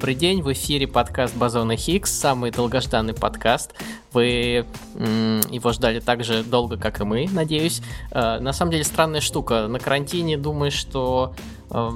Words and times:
Добрый 0.00 0.14
день, 0.14 0.40
в 0.40 0.50
эфире 0.50 0.88
подкаст 0.88 1.36
Бозона 1.36 1.76
Хиггс, 1.76 2.10
самый 2.10 2.50
долгожданный 2.50 3.12
подкаст. 3.12 3.74
Вы 4.14 4.64
его 4.94 5.72
ждали 5.72 6.00
так 6.00 6.24
же 6.24 6.42
долго, 6.42 6.78
как 6.78 7.02
и 7.02 7.04
мы, 7.04 7.28
надеюсь. 7.30 7.82
Э, 8.10 8.38
на 8.38 8.54
самом 8.54 8.72
деле 8.72 8.84
странная 8.84 9.20
штука. 9.20 9.68
На 9.68 9.78
карантине 9.78 10.38
думаешь, 10.38 10.72
что 10.72 11.34
э, 11.70 11.90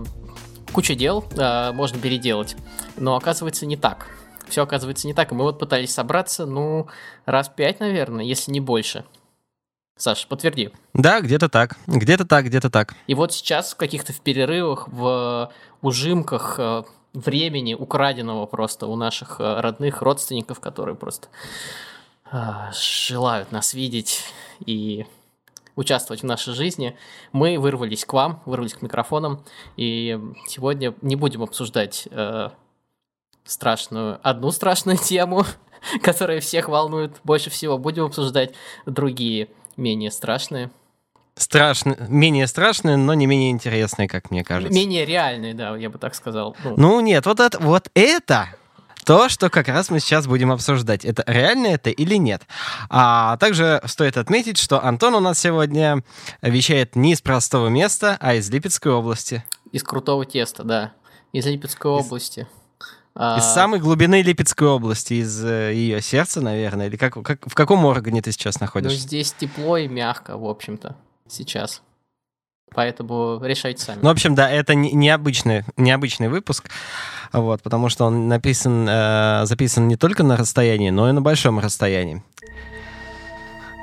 куча 0.75 0.95
дел 0.95 1.25
э, 1.35 1.73
можно 1.73 1.99
переделать, 1.99 2.57
но 2.99 3.17
оказывается 3.17 3.65
не 3.65 3.79
так. 3.79 4.09
Все 4.49 4.65
оказывается 4.65 5.07
не 5.07 5.15
так, 5.15 5.33
и 5.33 5.35
мы 5.35 5.45
вот 5.45 5.59
пытались 5.59 5.95
собраться, 5.95 6.45
ну, 6.45 6.89
раз 7.25 7.49
пять, 7.49 7.81
наверное, 7.81 8.27
если 8.27 8.53
не 8.53 8.61
больше. 8.61 9.07
Саш, 9.97 10.27
подтверди. 10.27 10.69
Да, 10.93 11.23
где-то 11.23 11.49
так. 11.49 11.79
Где-то 11.87 12.27
так, 12.27 12.45
где-то 12.45 12.69
так. 12.69 12.95
И 13.07 13.15
вот 13.15 13.33
сейчас 13.33 13.73
в 13.73 13.77
каких-то 13.77 14.13
в 14.13 14.21
перерывах, 14.21 14.89
в 14.89 15.51
ужимках 15.81 16.57
э, 16.59 16.83
времени, 17.15 17.75
украденного 17.75 18.45
просто 18.47 18.87
у 18.87 18.97
наших 18.97 19.41
э, 19.41 19.61
родных, 19.61 20.03
родственников, 20.03 20.61
которые 20.61 20.97
просто 20.97 21.29
э, 22.31 22.39
желают 22.73 23.53
нас 23.53 23.73
видеть 23.73 24.25
и 24.67 25.07
участвовать 25.77 26.23
в 26.23 26.27
нашей 26.27 26.55
жизни, 26.55 26.97
мы 27.33 27.59
вырвались 27.59 28.05
к 28.05 28.13
вам, 28.13 28.43
вырвались 28.45 28.75
к 28.75 28.83
микрофонам, 28.83 29.45
и 29.77 30.21
сегодня 30.47 30.95
не 31.03 31.17
будем 31.17 31.43
обсуждать 31.43 32.09
э, 32.11 32.51
страшную, 33.45 34.19
одну 34.23 34.51
страшную 34.51 34.99
тему, 35.03 35.45
которая 36.03 36.41
всех 36.41 36.69
волнует 36.69 37.13
больше 37.25 37.51
всего, 37.51 37.79
будем 37.79 38.05
обсуждать 38.05 38.55
другие 38.87 39.49
менее 39.77 40.11
страшные. 40.11 40.71
Страшные, 41.37 41.97
менее 42.09 42.47
страшные, 42.47 42.97
но 42.97 43.13
не 43.15 43.27
менее 43.27 43.51
интересные, 43.51 44.09
как 44.09 44.31
мне 44.31 44.45
кажется. 44.45 44.73
Менее 44.73 45.05
реальные, 45.05 45.55
да, 45.55 45.77
я 45.77 45.91
бы 45.91 45.99
так 45.99 46.15
сказал. 46.15 46.57
Ну, 46.63 46.75
ну 46.77 47.01
нет, 47.01 47.27
вот 47.27 47.41
это, 47.41 47.59
вот 47.59 47.91
это 47.95 48.49
то, 49.05 49.29
что 49.29 49.51
как 49.51 49.69
раз 49.69 49.91
мы 49.91 50.01
сейчас 50.01 50.27
будем 50.27 50.51
обсуждать. 50.51 51.05
Это 51.05 51.23
реально 51.27 51.69
это 51.69 51.91
или 51.91 52.15
нет. 52.17 52.43
А 52.89 53.37
также 53.39 53.83
стоит 53.85 54.17
отметить, 54.17 54.59
что 54.59 54.83
Антон 54.83 55.15
у 55.15 55.21
нас 55.21 55.39
сегодня 55.39 56.03
вещает 56.41 56.97
не 56.97 57.13
из 57.13 57.21
простого 57.21 57.69
места, 57.69 58.17
а 58.21 58.35
из 58.35 58.49
Липецкой 58.51 58.93
области. 58.93 59.45
Из 59.73 59.83
крутого 59.83 60.25
теста, 60.25 60.63
да. 60.63 60.93
Из 61.33 61.45
Липецкой 61.47 62.01
из... 62.01 62.07
области. 62.07 62.47
А, 63.17 63.39
из 63.39 63.45
самой 63.45 63.79
глубины 63.79 64.23
Липецкой 64.23 64.69
области, 64.69 65.15
из 65.15 65.45
э, 65.45 65.73
ее 65.73 66.03
сердца, 66.03 66.41
наверное, 66.41 66.89
или 66.89 66.97
как, 66.97 67.15
как, 67.23 67.47
в 67.47 67.55
каком 67.55 67.85
органе 67.85 68.23
ты 68.23 68.33
сейчас 68.33 68.59
находишься? 68.59 68.99
Ну, 68.99 69.03
здесь 69.03 69.33
тепло 69.33 69.77
и 69.77 69.87
мягко, 69.87 70.37
в 70.37 70.45
общем-то, 70.45 70.97
сейчас. 71.29 71.83
Поэтому 72.75 73.41
решайте 73.43 73.83
сами. 73.83 74.01
Ну, 74.03 74.09
в 74.09 74.13
общем, 74.13 74.35
да, 74.35 74.51
это 74.51 74.75
необычный, 74.75 75.65
необычный 75.77 76.29
выпуск, 76.29 76.69
вот, 77.33 77.63
потому 77.63 77.89
что 77.89 78.05
он 78.07 78.29
написан, 78.29 78.87
э, 78.89 79.47
записан 79.47 79.87
не 79.87 79.97
только 79.97 80.25
на 80.25 80.37
расстоянии, 80.37 80.91
но 80.91 81.09
и 81.09 81.13
на 81.13 81.23
большом 81.23 81.61
расстоянии. 81.61 82.23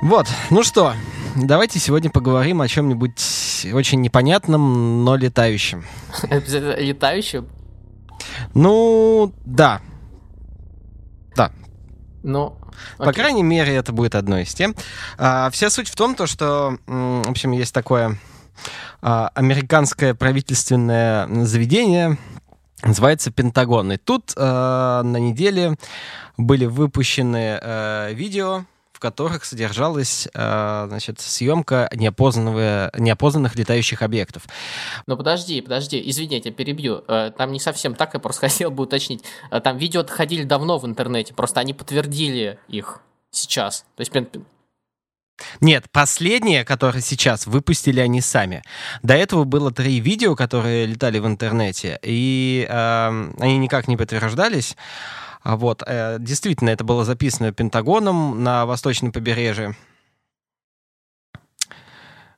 Вот, 0.02 0.26
ну 0.50 0.62
что, 0.62 0.94
давайте 1.36 1.78
сегодня 1.78 2.10
поговорим 2.10 2.60
о 2.60 2.68
чем-нибудь 2.68 3.66
очень 3.72 4.00
непонятном, 4.02 5.04
но 5.04 5.16
летающем. 5.16 5.84
Летающем? 6.30 7.48
Ну, 8.52 9.32
да. 9.44 9.80
Да. 11.34 11.52
Ну, 12.22 12.56
Окей. 12.94 13.06
По 13.06 13.12
крайней 13.12 13.42
мере, 13.42 13.74
это 13.74 13.92
будет 13.92 14.14
одной 14.14 14.42
из 14.42 14.54
тем. 14.54 14.74
А, 15.18 15.50
вся 15.50 15.70
суть 15.70 15.88
в 15.88 15.96
том, 15.96 16.14
то, 16.14 16.26
что, 16.26 16.78
в 16.86 17.30
общем, 17.30 17.52
есть 17.52 17.74
такое 17.74 18.18
а, 19.00 19.30
американское 19.34 20.14
правительственное 20.14 21.44
заведение, 21.44 22.18
называется 22.82 23.30
Пентагон. 23.30 23.92
И 23.92 23.96
тут 23.96 24.32
а, 24.36 25.02
на 25.02 25.16
неделе 25.16 25.76
были 26.36 26.66
выпущены 26.66 27.58
а, 27.60 28.12
видео 28.12 28.64
которых 29.02 29.44
содержалась 29.44 30.28
э, 30.32 30.84
значит, 30.88 31.20
съемка 31.20 31.90
неопознанного, 31.92 32.92
неопознанных 32.96 33.56
летающих 33.56 34.00
объектов. 34.00 34.44
Ну 35.06 35.16
подожди, 35.16 35.60
подожди, 35.60 36.00
извини, 36.06 36.36
я 36.36 36.40
тебя 36.40 36.54
перебью. 36.54 37.04
Э, 37.08 37.32
там 37.36 37.50
не 37.52 37.58
совсем 37.58 37.94
так, 37.96 38.14
я 38.14 38.20
просто 38.20 38.40
хотел 38.48 38.70
бы 38.70 38.84
уточнить. 38.84 39.24
Э, 39.50 39.60
там 39.60 39.76
видео 39.76 40.00
отходили 40.00 40.44
давно 40.44 40.78
в 40.78 40.86
интернете, 40.86 41.34
просто 41.34 41.60
они 41.60 41.74
подтвердили 41.74 42.58
их 42.68 43.00
сейчас. 43.32 43.84
То 43.96 44.02
есть 44.02 44.12
нет, 45.60 45.86
последнее, 45.90 46.64
которое 46.64 47.00
сейчас, 47.00 47.46
выпустили 47.46 48.00
они 48.00 48.20
сами. 48.20 48.62
До 49.02 49.14
этого 49.14 49.42
было 49.44 49.72
три 49.72 49.98
видео, 49.98 50.36
которые 50.36 50.86
летали 50.86 51.18
в 51.18 51.26
интернете, 51.26 51.98
и 52.02 52.66
э, 52.68 53.30
они 53.40 53.58
никак 53.58 53.88
не 53.88 53.96
подтверждались. 53.96 54.76
А 55.42 55.56
вот, 55.56 55.82
э, 55.86 56.18
действительно, 56.20 56.70
это 56.70 56.84
было 56.84 57.04
записано 57.04 57.52
Пентагоном 57.52 58.42
на 58.42 58.64
восточном 58.66 59.12
побережье. 59.12 59.74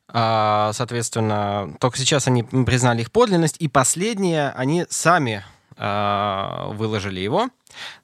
А, 0.08 0.70
соответственно, 0.72 1.74
только 1.80 1.98
сейчас 1.98 2.28
они 2.28 2.44
признали 2.44 3.00
их 3.02 3.10
подлинность, 3.10 3.56
и 3.58 3.66
последнее, 3.68 4.50
они 4.50 4.86
сами 4.88 5.44
а, 5.76 6.68
выложили 6.68 7.18
его. 7.18 7.48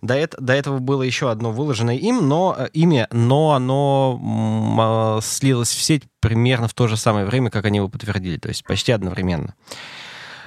До, 0.02 0.14
это, 0.14 0.36
до 0.40 0.52
этого 0.52 0.80
было 0.80 1.02
еще 1.02 1.30
одно 1.30 1.52
выложенное 1.52 1.94
им, 1.94 2.26
но 2.28 2.56
э, 2.58 2.68
имя, 2.72 3.06
но 3.12 3.52
оно 3.52 5.20
слилось 5.22 5.70
в 5.70 5.80
сеть 5.80 6.02
примерно 6.18 6.66
в 6.66 6.74
то 6.74 6.88
же 6.88 6.96
самое 6.96 7.24
время, 7.26 7.50
как 7.50 7.64
они 7.64 7.76
его 7.76 7.88
подтвердили, 7.88 8.38
то 8.38 8.48
есть 8.48 8.64
почти 8.64 8.90
одновременно. 8.90 9.54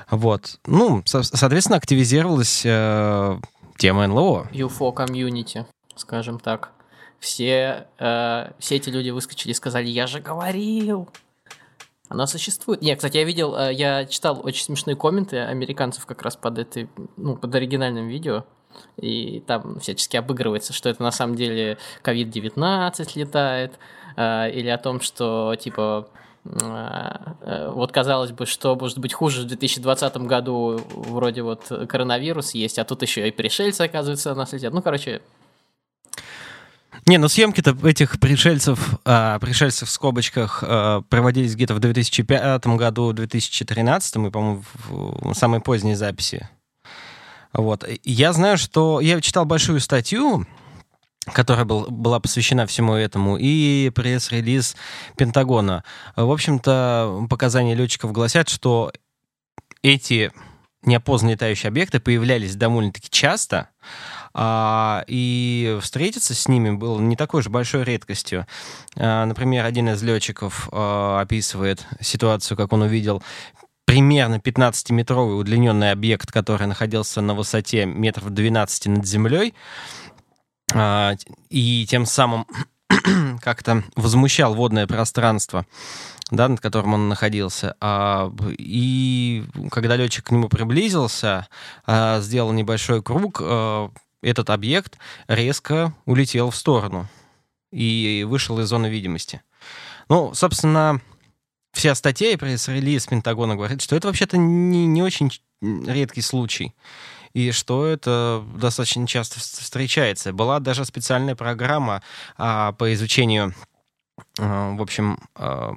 Вот. 0.09 0.59
Ну, 0.67 1.01
со- 1.05 1.23
соответственно, 1.23 1.77
активизировалась 1.77 2.63
э, 2.65 3.39
Тема 3.83 4.07
НЛО. 4.07 4.47
UFO 4.53 4.93
комьюнити, 4.93 5.65
скажем 5.97 6.39
так. 6.39 6.71
Все, 7.19 7.87
э, 7.99 8.51
все 8.57 8.75
эти 8.77 8.89
люди 8.89 9.09
выскочили 9.09 9.51
и 9.51 9.53
сказали, 9.53 9.87
я 9.89 10.07
же 10.07 10.21
говорил, 10.21 11.09
она 12.07 12.25
существует. 12.25 12.81
Нет, 12.81 12.99
кстати, 12.99 13.17
я 13.17 13.25
видел, 13.25 13.53
э, 13.57 13.73
я 13.73 14.05
читал 14.05 14.39
очень 14.41 14.63
смешные 14.63 14.95
комменты 14.95 15.37
американцев 15.39 16.05
как 16.05 16.21
раз 16.21 16.37
под 16.37 16.59
этой, 16.59 16.89
ну, 17.17 17.35
под 17.35 17.53
оригинальным 17.53 18.07
видео. 18.07 18.45
И 19.01 19.41
там 19.41 19.81
всячески 19.81 20.15
обыгрывается, 20.15 20.71
что 20.71 20.87
это 20.87 21.03
на 21.03 21.11
самом 21.11 21.35
деле 21.35 21.77
COVID-19 22.05 23.11
летает, 23.15 23.73
э, 24.15 24.49
или 24.51 24.69
о 24.69 24.77
том, 24.77 25.01
что, 25.01 25.57
типа, 25.59 26.07
вот 26.45 27.91
казалось 27.91 28.31
бы, 28.31 28.45
что 28.45 28.75
может 28.75 28.99
быть 28.99 29.13
хуже 29.13 29.41
в 29.41 29.45
2020 29.45 30.17
году, 30.17 30.81
вроде 30.93 31.41
вот 31.41 31.71
коронавирус 31.87 32.53
есть, 32.53 32.79
а 32.79 32.83
тут 32.83 33.01
еще 33.01 33.27
и 33.27 33.31
пришельцы, 33.31 33.81
оказывается, 33.81 34.35
нас 34.35 34.51
летят. 34.51 34.73
Ну, 34.73 34.81
короче, 34.81 35.21
не, 37.05 37.17
ну 37.17 37.27
съемки-то 37.27 37.75
этих 37.87 38.19
пришельцев, 38.19 38.99
а, 39.03 39.37
пришельцев 39.39 39.89
в 39.89 39.91
скобочках 39.91 40.63
а, 40.65 41.01
проводились 41.09 41.55
где-то 41.55 41.73
в 41.73 41.79
2005 41.79 42.65
году, 42.67 43.11
2013, 43.11 44.15
и, 44.15 44.29
по-моему, 44.29 44.63
в 44.89 45.33
самой 45.33 45.59
поздней 45.59 45.95
записи. 45.95 46.47
Вот. 47.51 47.85
Я 48.03 48.33
знаю, 48.33 48.57
что... 48.57 48.99
Я 48.99 49.19
читал 49.21 49.45
большую 49.45 49.79
статью 49.79 50.47
которая 51.31 51.65
был, 51.65 51.89
была 51.89 52.19
посвящена 52.19 52.65
всему 52.67 52.95
этому, 52.95 53.37
и 53.37 53.91
пресс-релиз 53.93 54.75
Пентагона. 55.17 55.83
В 56.15 56.31
общем-то, 56.31 57.27
показания 57.29 57.75
летчиков 57.75 58.11
гласят, 58.11 58.49
что 58.49 58.91
эти 59.81 60.31
неопознанные 60.85 61.35
летающие 61.35 61.69
объекты 61.69 61.99
появлялись 61.99 62.55
довольно-таки 62.55 63.07
часто, 63.09 63.69
а, 64.33 65.03
и 65.07 65.77
встретиться 65.81 66.33
с 66.33 66.47
ними 66.47 66.71
было 66.71 66.99
не 66.99 67.15
такой 67.15 67.41
же 67.41 67.49
большой 67.49 67.83
редкостью. 67.83 68.47
А, 68.97 69.25
например, 69.25 69.65
один 69.65 69.89
из 69.89 70.01
летчиков 70.03 70.69
а, 70.71 71.21
описывает 71.21 71.85
ситуацию, 72.01 72.57
как 72.57 72.73
он 72.73 72.81
увидел 72.81 73.23
примерно 73.85 74.35
15-метровый 74.35 75.39
удлиненный 75.39 75.91
объект, 75.91 76.31
который 76.31 76.67
находился 76.67 77.21
на 77.21 77.33
высоте 77.35 77.85
метров 77.85 78.31
12 78.31 78.87
над 78.87 79.05
землей, 79.05 79.53
и 81.49 81.85
тем 81.87 82.05
самым 82.05 82.47
как-то 83.41 83.83
возмущал 83.95 84.55
водное 84.55 84.87
пространство, 84.87 85.65
да, 86.31 86.47
над 86.47 86.59
которым 86.61 86.93
он 86.93 87.09
находился. 87.09 87.75
А, 87.79 88.31
и 88.57 89.45
когда 89.71 89.95
летчик 89.95 90.25
к 90.25 90.31
нему 90.31 90.49
приблизился, 90.49 91.47
а, 91.85 92.19
сделал 92.21 92.51
небольшой 92.53 93.03
круг, 93.03 93.41
этот 94.21 94.49
объект 94.49 94.97
резко 95.27 95.93
улетел 96.05 96.49
в 96.49 96.55
сторону 96.55 97.07
и 97.71 98.25
вышел 98.27 98.59
из 98.59 98.67
зоны 98.67 98.87
видимости. 98.87 99.41
Ну, 100.07 100.33
собственно, 100.33 101.01
вся 101.73 101.95
статья 101.95 102.31
и 102.31 102.35
пресс-релиз 102.35 103.07
Пентагона 103.07 103.55
говорит, 103.55 103.81
что 103.81 103.95
это 103.95 104.07
вообще-то 104.07 104.37
не, 104.37 104.85
не 104.85 105.01
очень 105.01 105.31
редкий 105.61 106.21
случай 106.21 106.73
и 107.33 107.51
что 107.51 107.85
это 107.85 108.43
достаточно 108.55 109.07
часто 109.07 109.39
встречается. 109.39 110.33
Была 110.33 110.59
даже 110.59 110.85
специальная 110.85 111.35
программа 111.35 112.03
а, 112.37 112.73
по 112.73 112.93
изучению, 112.93 113.53
а, 114.39 114.75
в 114.75 114.81
общем, 114.81 115.19
а, 115.35 115.73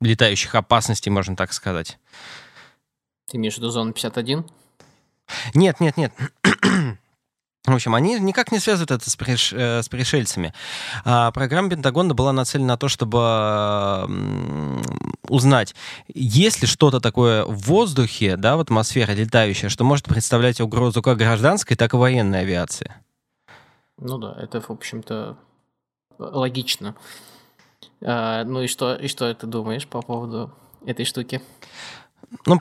летающих 0.00 0.54
опасностей, 0.54 1.10
можно 1.10 1.34
так 1.34 1.52
сказать. 1.52 1.98
Ты 3.26 3.38
имеешь 3.38 3.54
в 3.54 3.58
виду 3.58 3.70
зону 3.70 3.92
51? 3.92 4.44
Нет, 5.54 5.80
нет, 5.80 5.96
нет. 5.96 6.12
В 7.66 7.74
общем, 7.74 7.94
они 7.94 8.18
никак 8.18 8.50
не 8.50 8.60
связывают 8.60 8.90
это 8.90 9.10
с, 9.10 9.16
приш... 9.16 9.52
Э, 9.52 9.82
с 9.82 9.90
пришельцами. 9.90 10.54
А 11.04 11.30
программа 11.32 11.68
Пентагона 11.68 12.14
была 12.14 12.32
нацелена 12.32 12.68
на 12.68 12.76
то, 12.78 12.88
чтобы 12.88 13.18
узнать, 15.30 15.74
есть 16.12 16.60
ли 16.62 16.66
что-то 16.66 17.00
такое 17.00 17.44
в 17.44 17.58
воздухе, 17.66 18.36
да, 18.36 18.56
в 18.56 18.60
атмосфере 18.60 19.14
летающее, 19.14 19.68
что 19.68 19.84
может 19.84 20.06
представлять 20.06 20.60
угрозу 20.60 21.02
как 21.02 21.18
гражданской, 21.18 21.76
так 21.76 21.94
и 21.94 21.96
военной 21.96 22.40
авиации. 22.40 22.94
Ну 23.98 24.18
да, 24.18 24.36
это, 24.38 24.60
в 24.60 24.70
общем-то, 24.70 25.36
логично. 26.18 26.94
А, 28.00 28.44
ну 28.44 28.62
и 28.62 28.66
что, 28.66 28.94
и 28.94 29.08
что 29.08 29.32
ты 29.34 29.46
думаешь 29.46 29.86
по 29.86 30.02
поводу 30.02 30.52
этой 30.84 31.04
штуки? 31.04 31.42
Ну, 32.46 32.60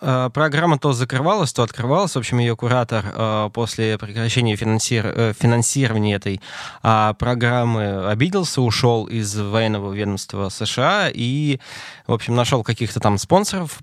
программа 0.00 0.78
то 0.78 0.92
закрывалась, 0.92 1.52
то 1.52 1.62
открывалась. 1.62 2.14
В 2.14 2.18
общем, 2.18 2.38
ее 2.38 2.56
куратор 2.56 3.04
э, 3.06 3.50
после 3.52 3.98
прекращения 3.98 4.56
финансир... 4.56 5.06
Э, 5.06 5.32
финансирования 5.38 6.14
этой 6.14 6.40
а, 6.82 7.14
программы 7.14 8.08
обиделся, 8.08 8.62
ушел 8.62 9.06
из 9.06 9.36
военного 9.36 9.92
ведомства 9.92 10.48
США 10.48 11.10
и, 11.12 11.60
в 12.06 12.12
общем, 12.12 12.34
нашел 12.34 12.62
каких-то 12.62 13.00
там 13.00 13.18
спонсоров, 13.18 13.78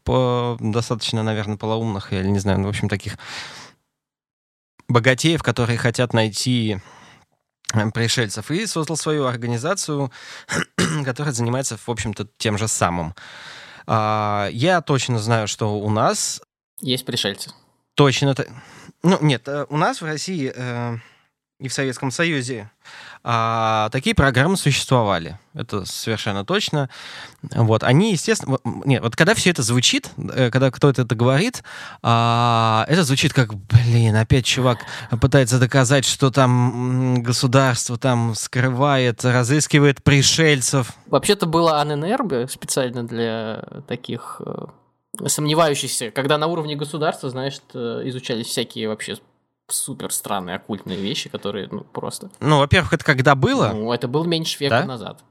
достаточно, 0.59 1.23
наверное, 1.23 1.57
полоумных, 1.57 2.11
я 2.11 2.23
не 2.23 2.39
знаю, 2.39 2.59
ну, 2.59 2.65
в 2.65 2.69
общем, 2.69 2.89
таких 2.89 3.17
богатеев, 4.87 5.43
которые 5.43 5.77
хотят 5.77 6.13
найти 6.13 6.79
пришельцев, 7.93 8.49
и 8.51 8.65
создал 8.65 8.97
свою 8.97 9.25
организацию, 9.25 10.11
которая 11.05 11.33
занимается, 11.33 11.77
в 11.77 11.89
общем-то, 11.89 12.27
тем 12.37 12.57
же 12.57 12.67
самым. 12.67 13.13
А, 13.87 14.49
я 14.51 14.81
точно 14.81 15.17
знаю, 15.19 15.47
что 15.47 15.79
у 15.79 15.89
нас... 15.89 16.41
Есть 16.81 17.05
пришельцы. 17.05 17.51
Точно. 17.95 18.35
Ну, 19.01 19.17
нет, 19.21 19.47
э, 19.47 19.65
у 19.69 19.77
нас 19.77 20.01
в 20.01 20.05
России 20.05 20.51
э, 20.53 20.97
и 21.59 21.67
в 21.67 21.73
Советском 21.73 22.11
Союзе 22.11 22.69
а, 23.23 23.89
такие 23.89 24.13
программы 24.15 24.57
существовали. 24.57 25.39
Это 25.55 25.85
совершенно 25.85 26.45
точно. 26.45 26.89
Вот, 27.41 27.83
они, 27.83 28.11
естественно... 28.11 28.59
Нет, 28.85 29.01
вот 29.01 29.15
когда 29.15 29.33
все 29.33 29.49
это 29.49 29.63
звучит, 29.63 30.11
э, 30.17 30.51
когда 30.51 30.69
кто-то 30.69 31.01
это 31.01 31.15
говорит, 31.15 31.63
а, 32.03 32.85
это 32.87 33.03
звучит 33.03 33.33
как, 33.33 33.55
блин, 33.55 34.15
опять 34.15 34.45
чувак 34.45 34.79
пытается 35.19 35.59
доказать, 35.59 36.05
что 36.05 36.29
там 36.29 37.23
государство 37.23 37.97
там 37.97 38.35
скрывает, 38.35 39.25
разыскивает 39.25 40.03
пришельцев. 40.03 40.91
Вообще-то 41.07 41.47
было 41.47 41.81
АННРБ 41.81 42.51
специально 42.51 43.05
для 43.05 43.63
таких 43.87 44.41
э, 44.45 45.27
сомневающихся, 45.27 46.11
когда 46.11 46.37
на 46.37 46.45
уровне 46.45 46.75
государства, 46.75 47.31
знаешь, 47.31 47.59
э, 47.73 48.01
изучались 48.05 48.45
всякие 48.45 48.89
вообще 48.89 49.15
супер 49.69 50.11
странные 50.11 50.55
оккультные 50.55 50.97
вещи, 50.97 51.29
которые, 51.29 51.67
ну, 51.69 51.81
просто... 51.81 52.29
Ну, 52.39 52.59
во-первых, 52.59 52.93
это 52.93 53.03
когда 53.03 53.35
было? 53.35 53.69
Ну, 53.73 53.91
это 53.91 54.07
было 54.07 54.25
меньше 54.25 54.57
века 54.59 54.81
да? 54.81 54.85
назад. 54.85 55.23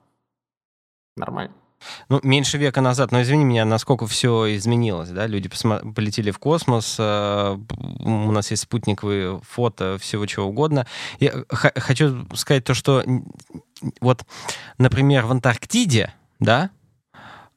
Нормально. 1.17 1.55
Ну, 2.09 2.21
меньше 2.23 2.59
века 2.59 2.81
назад, 2.81 3.13
но 3.13 3.21
извини 3.23 3.45
меня, 3.45 3.65
насколько 3.65 4.07
все 4.07 4.57
изменилось, 4.57 5.11
да? 5.11 5.27
Люди 5.27 5.49
посма- 5.49 5.93
полетели 5.93 6.31
в 6.31 6.39
космос, 6.39 6.97
э- 6.99 7.59
у 8.01 8.31
нас 8.33 8.51
есть 8.51 8.63
спутниковые 8.65 9.41
фото, 9.43 9.99
всего 10.01 10.27
чего 10.27 10.47
угодно. 10.47 10.87
Я 11.21 11.33
х- 11.49 11.73
хочу 11.77 12.27
сказать 12.35 12.65
то, 12.65 12.75
что 12.75 13.05
вот, 14.01 14.25
например, 14.79 15.27
в 15.27 15.33
Антарктиде, 15.33 16.13
да, 16.41 16.71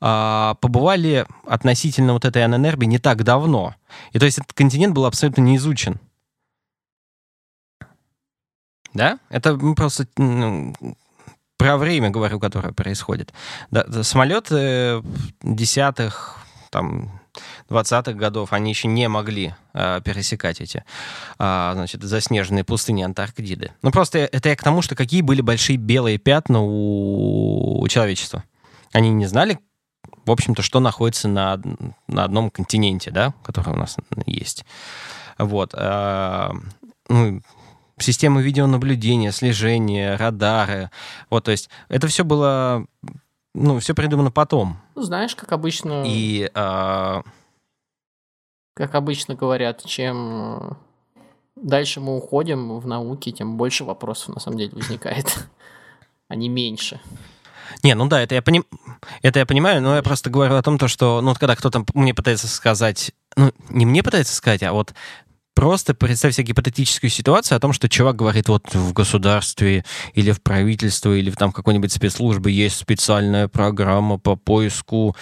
э- 0.02 0.56
побывали 0.60 1.26
относительно 1.48 2.14
вот 2.14 2.26
этой 2.26 2.44
Аненербе 2.44 2.88
не 2.88 3.00
так 3.00 3.24
давно. 3.24 3.76
И 4.12 4.20
то 4.20 4.26
есть 4.26 4.38
этот 4.38 4.54
континент 4.54 4.94
был 4.94 5.06
абсолютно 5.06 5.42
не 5.42 5.56
изучен. 5.56 6.00
Да? 9.00 9.18
Это 9.30 9.56
просто 9.78 10.08
ну, 10.18 10.74
про 11.56 11.78
время 11.78 12.10
говорю, 12.10 12.38
которое 12.38 12.74
происходит. 12.74 13.34
Да, 13.72 13.86
самолеты 14.04 15.02
десятых, 15.42 16.36
там, 16.70 17.22
20-х 17.70 18.12
годов, 18.12 18.52
они 18.52 18.72
еще 18.72 18.90
не 18.90 19.08
могли 19.08 19.56
э, 19.74 20.02
пересекать 20.04 20.60
эти, 20.60 20.84
э, 21.40 21.72
значит, 21.76 22.04
заснеженные 22.04 22.66
пустыни 22.66 23.02
Антарктиды. 23.04 23.72
Ну, 23.84 23.92
просто 23.92 24.20
это 24.20 24.50
я 24.50 24.58
к 24.58 24.64
тому, 24.64 24.82
что 24.82 24.96
какие 24.96 25.22
были 25.22 25.40
большие 25.40 25.78
белые 25.78 26.18
пятна 26.18 26.60
у, 26.60 27.80
у 27.80 27.88
человечества. 27.88 28.44
Они 28.92 29.12
не 29.12 29.28
знали, 29.28 29.60
в 30.26 30.32
общем-то, 30.32 30.62
что 30.62 30.82
находится 30.82 31.30
на, 31.30 31.58
на 32.10 32.26
одном 32.26 32.50
континенте, 32.50 33.12
да, 33.12 33.34
который 33.44 33.76
у 33.76 33.78
нас 33.78 33.96
есть. 34.26 34.66
Вот. 35.38 35.74
Э, 35.74 36.52
ну, 37.08 37.42
системы 38.00 38.42
видеонаблюдения, 38.42 39.32
слежения, 39.32 40.18
радары. 40.18 40.92
Вот, 41.30 41.46
то 41.46 41.52
есть 41.52 41.70
это 41.88 42.08
все 42.08 42.24
было, 42.24 42.86
ну, 43.54 43.80
все 43.80 43.94
придумано 43.94 44.32
потом. 44.32 44.78
Ну, 44.96 45.02
знаешь, 45.02 45.36
как 45.36 45.52
обычно... 45.52 46.04
И... 46.06 46.50
А... 46.54 47.24
Как 48.76 48.96
обычно 48.96 49.36
говорят, 49.36 49.84
чем 49.86 50.78
дальше 51.56 52.00
мы 52.00 52.16
уходим 52.16 52.80
в 52.80 52.88
науке, 52.88 53.32
тем 53.32 53.58
больше 53.58 53.84
вопросов 53.84 54.36
на 54.36 54.40
самом 54.40 54.58
деле 54.58 54.72
возникает, 54.74 55.48
а 56.30 56.36
не 56.36 56.48
меньше. 56.48 57.02
Не, 57.84 57.94
ну 57.96 58.08
да, 58.08 58.22
это 58.22 58.36
я, 58.36 58.42
поним... 58.42 58.66
это 59.22 59.40
я 59.40 59.46
понимаю, 59.46 59.82
но 59.82 59.96
я 59.96 60.02
просто 60.02 60.30
говорю 60.30 60.56
о 60.56 60.62
том, 60.62 60.78
то, 60.78 60.88
что, 60.88 61.22
ну, 61.22 61.34
когда 61.34 61.56
кто-то 61.56 61.86
мне 61.94 62.14
пытается 62.14 62.48
сказать, 62.48 63.12
ну, 63.36 63.52
не 63.70 63.86
мне 63.86 64.04
пытается 64.04 64.36
сказать, 64.36 64.64
а 64.64 64.74
вот 64.74 64.94
Просто 65.60 65.94
представь 65.94 66.36
себе 66.36 66.46
гипотетическую 66.46 67.10
ситуацию 67.10 67.58
о 67.58 67.60
том, 67.60 67.74
что 67.74 67.90
чувак 67.90 68.16
говорит, 68.16 68.48
вот 68.48 68.74
в 68.74 68.94
государстве 68.94 69.84
или 70.14 70.32
в 70.32 70.42
правительстве 70.42 71.20
или 71.20 71.30
в 71.30 71.36
там 71.36 71.52
какой-нибудь 71.52 71.92
спецслужбе 71.92 72.50
есть 72.50 72.78
специальная 72.78 73.50
программа 73.50 74.18
по 74.18 74.38
поиску 74.38 75.18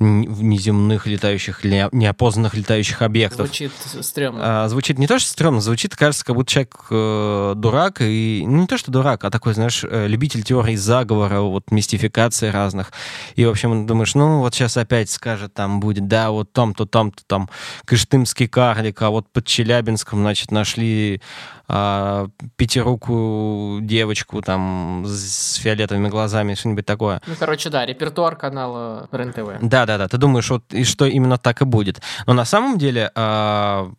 неземных 0.00 1.06
летающих, 1.06 1.64
неопознанных 1.64 2.54
летающих 2.54 3.02
объектов. 3.02 3.48
Звучит 3.48 3.72
стрёмно. 4.00 4.64
А, 4.64 4.68
звучит 4.70 4.98
не 4.98 5.06
то, 5.06 5.18
что 5.18 5.28
стрёмно, 5.28 5.60
звучит, 5.60 5.94
кажется, 5.94 6.24
как 6.24 6.34
будто 6.34 6.50
человек 6.50 6.86
э, 6.88 7.52
дурак, 7.54 8.00
и 8.00 8.42
ну, 8.46 8.62
не 8.62 8.66
то, 8.66 8.78
что 8.78 8.90
дурак, 8.90 9.24
а 9.24 9.30
такой, 9.30 9.52
знаешь, 9.52 9.84
э, 9.84 10.06
любитель 10.06 10.42
теории 10.44 10.76
заговора, 10.76 11.40
вот 11.40 11.70
мистификации 11.70 12.48
разных. 12.48 12.90
И, 13.36 13.44
в 13.44 13.50
общем, 13.50 13.86
думаешь, 13.86 14.14
ну, 14.14 14.38
вот 14.38 14.54
сейчас 14.54 14.78
опять 14.78 15.10
скажет, 15.10 15.52
там 15.52 15.80
будет, 15.80 16.08
да, 16.08 16.30
вот 16.30 16.54
там-то, 16.54 16.86
там-то, 16.86 17.22
там, 17.26 17.50
Кыштымский 17.84 18.48
карлик, 18.48 19.02
а 19.02 19.10
вот 19.10 19.30
под 19.30 19.44
Челябинском 19.74 20.20
значит, 20.20 20.52
нашли 20.52 21.20
а, 21.66 22.28
пятирукую 22.56 23.80
девочку 23.82 24.42
там 24.42 25.04
с 25.06 25.54
фиолетовыми 25.56 26.08
глазами, 26.08 26.54
что-нибудь 26.54 26.84
такое. 26.84 27.22
Ну, 27.26 27.34
короче, 27.38 27.70
да, 27.70 27.86
репертуар 27.86 28.36
канала 28.36 29.08
РЕН-ТВ. 29.12 29.60
Да-да-да, 29.62 30.08
ты 30.08 30.18
думаешь, 30.18 30.50
вот 30.50 30.64
и 30.72 30.84
что 30.84 31.06
именно 31.06 31.38
так 31.38 31.62
и 31.62 31.64
будет. 31.64 32.02
Но 32.26 32.34
на 32.34 32.44
самом 32.44 32.78
деле, 32.78 33.10
а, 33.14 33.90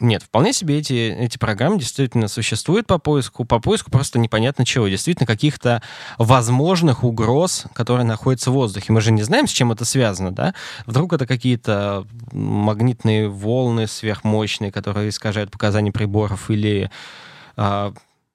нет, 0.00 0.22
вполне 0.22 0.52
себе 0.52 0.78
эти, 0.78 0.92
эти 0.92 1.36
программы 1.36 1.78
действительно 1.78 2.28
существуют 2.28 2.86
по 2.86 2.98
поиску. 2.98 3.44
По 3.44 3.60
поиску 3.60 3.90
просто 3.90 4.18
непонятно 4.18 4.64
чего. 4.64 4.88
Действительно, 4.88 5.26
каких-то 5.26 5.82
возможных 6.18 7.04
угроз, 7.04 7.64
которые 7.74 8.06
находятся 8.06 8.50
в 8.50 8.54
воздухе. 8.54 8.92
Мы 8.92 9.00
же 9.00 9.12
не 9.12 9.22
знаем, 9.22 9.46
с 9.46 9.50
чем 9.50 9.72
это 9.72 9.84
связано, 9.84 10.32
да? 10.32 10.54
Вдруг 10.86 11.12
это 11.12 11.26
какие-то 11.26 12.06
магнитные 12.32 13.28
волны 13.28 13.86
сверхмощные, 13.86 14.72
которые 14.72 15.10
искажают 15.10 15.50
показания 15.50 15.92
приборов, 15.92 16.50
или 16.50 16.90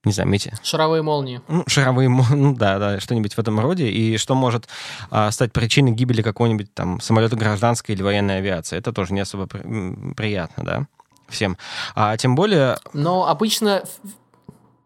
не 0.06 0.12
знаю, 0.12 0.32
эти... 0.34 0.54
Шаровые 0.64 1.02
молнии. 1.02 1.42
Ну, 1.48 1.64
шаровые 1.68 2.10
молнии, 2.10 2.36
ну 2.36 2.56
да, 2.56 2.78
да, 2.78 3.00
что-нибудь 3.00 3.34
в 3.34 3.40
этом 3.40 3.60
роде, 3.60 3.90
и 3.90 4.18
что 4.18 4.36
может 4.36 4.68
а, 5.10 5.32
стать 5.32 5.52
причиной 5.52 5.92
гибели 5.92 6.22
какого-нибудь 6.22 6.74
там 6.74 7.02
самолета 7.02 7.36
гражданской 7.36 7.96
или 7.96 8.04
военной 8.04 8.38
авиации. 8.38 8.78
Это 8.78 8.94
тоже 8.94 9.14
не 9.14 9.22
особо 9.22 9.48
при... 9.48 10.14
приятно, 10.14 10.64
да, 10.64 10.88
всем. 11.28 11.58
А 11.96 12.16
тем 12.18 12.36
более... 12.36 12.78
Но 12.94 13.28
обычно 13.28 13.84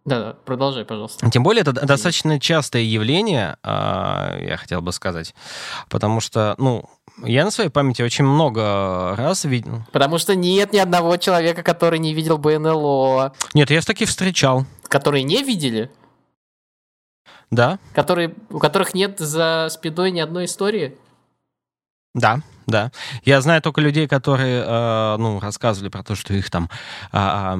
да, 0.05 0.19
да, 0.19 0.33
продолжай, 0.45 0.85
пожалуйста. 0.85 1.29
Тем 1.29 1.43
более 1.43 1.61
это 1.61 1.73
достаточно 1.73 2.39
частое 2.39 2.81
явление, 2.83 3.57
а, 3.63 4.37
я 4.39 4.57
хотел 4.57 4.81
бы 4.81 4.91
сказать, 4.91 5.35
потому 5.89 6.19
что, 6.19 6.55
ну, 6.57 6.89
я 7.23 7.43
на 7.43 7.51
своей 7.51 7.69
памяти 7.69 8.01
очень 8.01 8.23
много 8.23 9.15
раз 9.17 9.43
видел. 9.43 9.83
Потому 9.91 10.17
что 10.17 10.35
нет 10.35 10.71
ни 10.73 10.77
одного 10.77 11.17
человека, 11.17 11.63
который 11.63 11.99
не 11.99 12.13
видел 12.13 12.37
бы 12.37 12.57
НЛО. 12.57 13.33
Нет, 13.53 13.69
я 13.71 13.81
с 13.81 13.85
таких 13.85 14.09
встречал. 14.09 14.65
Которые 14.83 15.23
не 15.23 15.43
видели? 15.43 15.91
Да. 17.51 17.79
Которые, 17.93 18.35
у 18.49 18.59
которых 18.59 18.93
нет 18.93 19.19
за 19.19 19.67
спидой 19.69 20.11
ни 20.11 20.19
одной 20.19 20.45
истории? 20.45 20.97
Да, 22.13 22.41
да. 22.69 22.91
Я 23.23 23.41
знаю 23.41 23.61
только 23.61 23.81
людей, 23.81 24.07
которые, 24.07 24.63
э, 24.65 25.15
ну, 25.17 25.39
рассказывали 25.39 25.89
про 25.89 26.03
то, 26.03 26.15
что 26.15 26.33
их 26.33 26.49
там 26.49 26.69
э, 27.11 27.57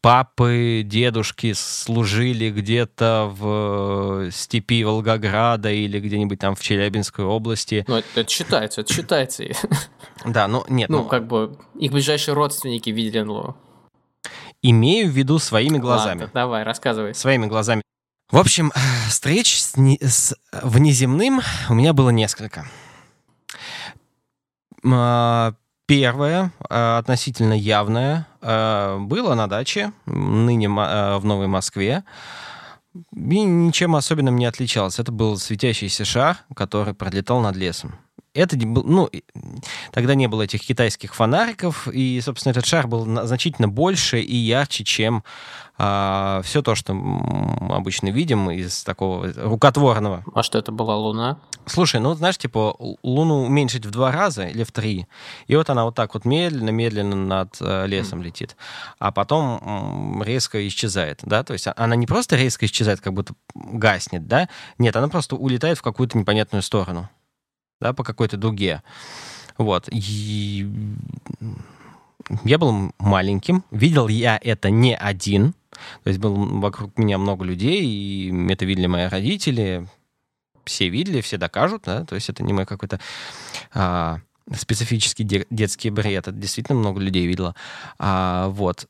папы, 0.00 0.82
дедушки 0.84 1.52
служили 1.54 2.50
где-то 2.50 3.32
в 3.32 4.30
степи 4.30 4.84
Волгограда 4.84 5.70
или 5.70 6.00
где-нибудь 6.00 6.38
там 6.38 6.54
в 6.54 6.62
Челябинской 6.62 7.24
области. 7.24 7.84
Ну, 7.88 7.96
это, 7.96 8.08
это 8.20 8.30
считается, 8.30 8.80
это 8.82 8.92
считается. 8.92 9.44
Да, 10.26 10.48
ну, 10.48 10.64
нет. 10.68 10.90
Ну, 10.90 10.98
ну, 10.98 11.04
как 11.08 11.26
бы, 11.26 11.56
их 11.78 11.92
ближайшие 11.92 12.34
родственники 12.34 12.90
видели 12.90 13.22
НЛО. 13.22 13.56
Имею 14.60 15.10
в 15.10 15.12
виду 15.12 15.38
своими 15.38 15.78
глазами. 15.78 16.20
Ладно, 16.20 16.30
давай, 16.34 16.62
рассказывай. 16.62 17.14
Своими 17.14 17.46
глазами. 17.46 17.80
В 18.30 18.36
общем, 18.38 18.70
встреч 19.08 19.60
с, 19.60 19.76
не, 19.76 19.98
с 20.00 20.36
внеземным 20.52 21.40
у 21.68 21.74
меня 21.74 21.92
было 21.92 22.10
несколько. 22.10 22.66
А, 24.84 25.54
первое, 25.86 26.52
а, 26.68 26.98
относительно 26.98 27.54
явное, 27.54 28.26
а, 28.40 28.98
было 28.98 29.34
на 29.34 29.46
даче, 29.46 29.92
ныне 30.06 30.68
в 30.68 31.20
Новой 31.24 31.46
Москве. 31.46 32.04
И 32.94 33.40
ничем 33.40 33.94
особенным 33.94 34.36
не 34.36 34.46
отличалось. 34.46 34.98
Это 34.98 35.12
был 35.12 35.36
светящийся 35.36 36.04
шар, 36.04 36.38
который 36.56 36.92
пролетал 36.92 37.40
над 37.40 37.54
лесом 37.56 37.94
это 38.34 38.56
ну, 38.56 39.10
тогда 39.92 40.14
не 40.14 40.28
было 40.28 40.42
этих 40.42 40.60
китайских 40.60 41.14
фонариков, 41.14 41.88
и, 41.88 42.20
собственно, 42.20 42.52
этот 42.52 42.66
шар 42.66 42.86
был 42.86 43.04
значительно 43.26 43.68
больше 43.68 44.20
и 44.20 44.36
ярче, 44.36 44.84
чем 44.84 45.24
а, 45.78 46.42
все 46.44 46.62
то, 46.62 46.74
что 46.74 46.94
мы 46.94 47.74
обычно 47.74 48.08
видим 48.10 48.50
из 48.50 48.84
такого 48.84 49.32
рукотворного. 49.32 50.24
А 50.34 50.42
что 50.42 50.58
это 50.58 50.70
была 50.70 50.96
Луна? 50.96 51.38
Слушай, 51.66 52.00
ну, 52.00 52.14
знаешь, 52.14 52.38
типа, 52.38 52.76
Луну 53.02 53.44
уменьшить 53.44 53.84
в 53.86 53.90
два 53.90 54.12
раза 54.12 54.46
или 54.46 54.62
в 54.62 54.72
три, 54.72 55.06
и 55.46 55.56
вот 55.56 55.70
она 55.70 55.84
вот 55.84 55.94
так 55.94 56.14
вот 56.14 56.24
медленно-медленно 56.24 57.16
над 57.16 57.56
э, 57.60 57.86
лесом 57.86 58.20
mm. 58.20 58.24
летит, 58.24 58.56
а 58.98 59.10
потом 59.10 60.22
резко 60.22 60.66
исчезает, 60.68 61.20
да, 61.22 61.42
то 61.42 61.52
есть 61.52 61.66
она 61.74 61.96
не 61.96 62.06
просто 62.06 62.36
резко 62.36 62.66
исчезает, 62.66 63.00
как 63.00 63.14
будто 63.14 63.34
гаснет, 63.54 64.26
да, 64.28 64.48
нет, 64.78 64.94
она 64.96 65.08
просто 65.08 65.34
улетает 65.34 65.78
в 65.78 65.82
какую-то 65.82 66.16
непонятную 66.18 66.62
сторону 66.62 67.08
да, 67.80 67.92
по 67.92 68.04
какой-то 68.04 68.36
дуге. 68.36 68.82
Вот. 69.58 69.88
И 69.90 70.68
я 72.44 72.58
был 72.58 72.92
маленьким, 72.98 73.64
видел 73.70 74.08
я 74.08 74.38
это 74.42 74.70
не 74.70 74.96
один, 74.96 75.54
то 76.02 76.08
есть 76.08 76.18
был 76.18 76.34
вокруг 76.60 76.96
меня 76.98 77.18
много 77.18 77.44
людей, 77.44 77.84
и 77.84 78.50
это 78.50 78.64
видели 78.64 78.86
мои 78.86 79.06
родители, 79.06 79.86
все 80.64 80.88
видели, 80.88 81.20
все 81.20 81.38
докажут, 81.38 81.82
да, 81.86 82.04
то 82.04 82.14
есть 82.14 82.28
это 82.28 82.42
не 82.42 82.52
мой 82.52 82.66
какой-то 82.66 83.00
а, 83.72 84.20
специфический 84.54 85.24
де- 85.24 85.46
детский 85.50 85.90
бред, 85.90 86.28
это 86.28 86.32
действительно 86.32 86.78
много 86.78 87.00
людей 87.00 87.26
видело. 87.26 87.54
А, 87.98 88.48
вот. 88.48 88.86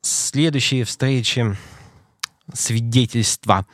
Следующие 0.00 0.84
встречи, 0.84 1.56
свидетельства 2.52 3.66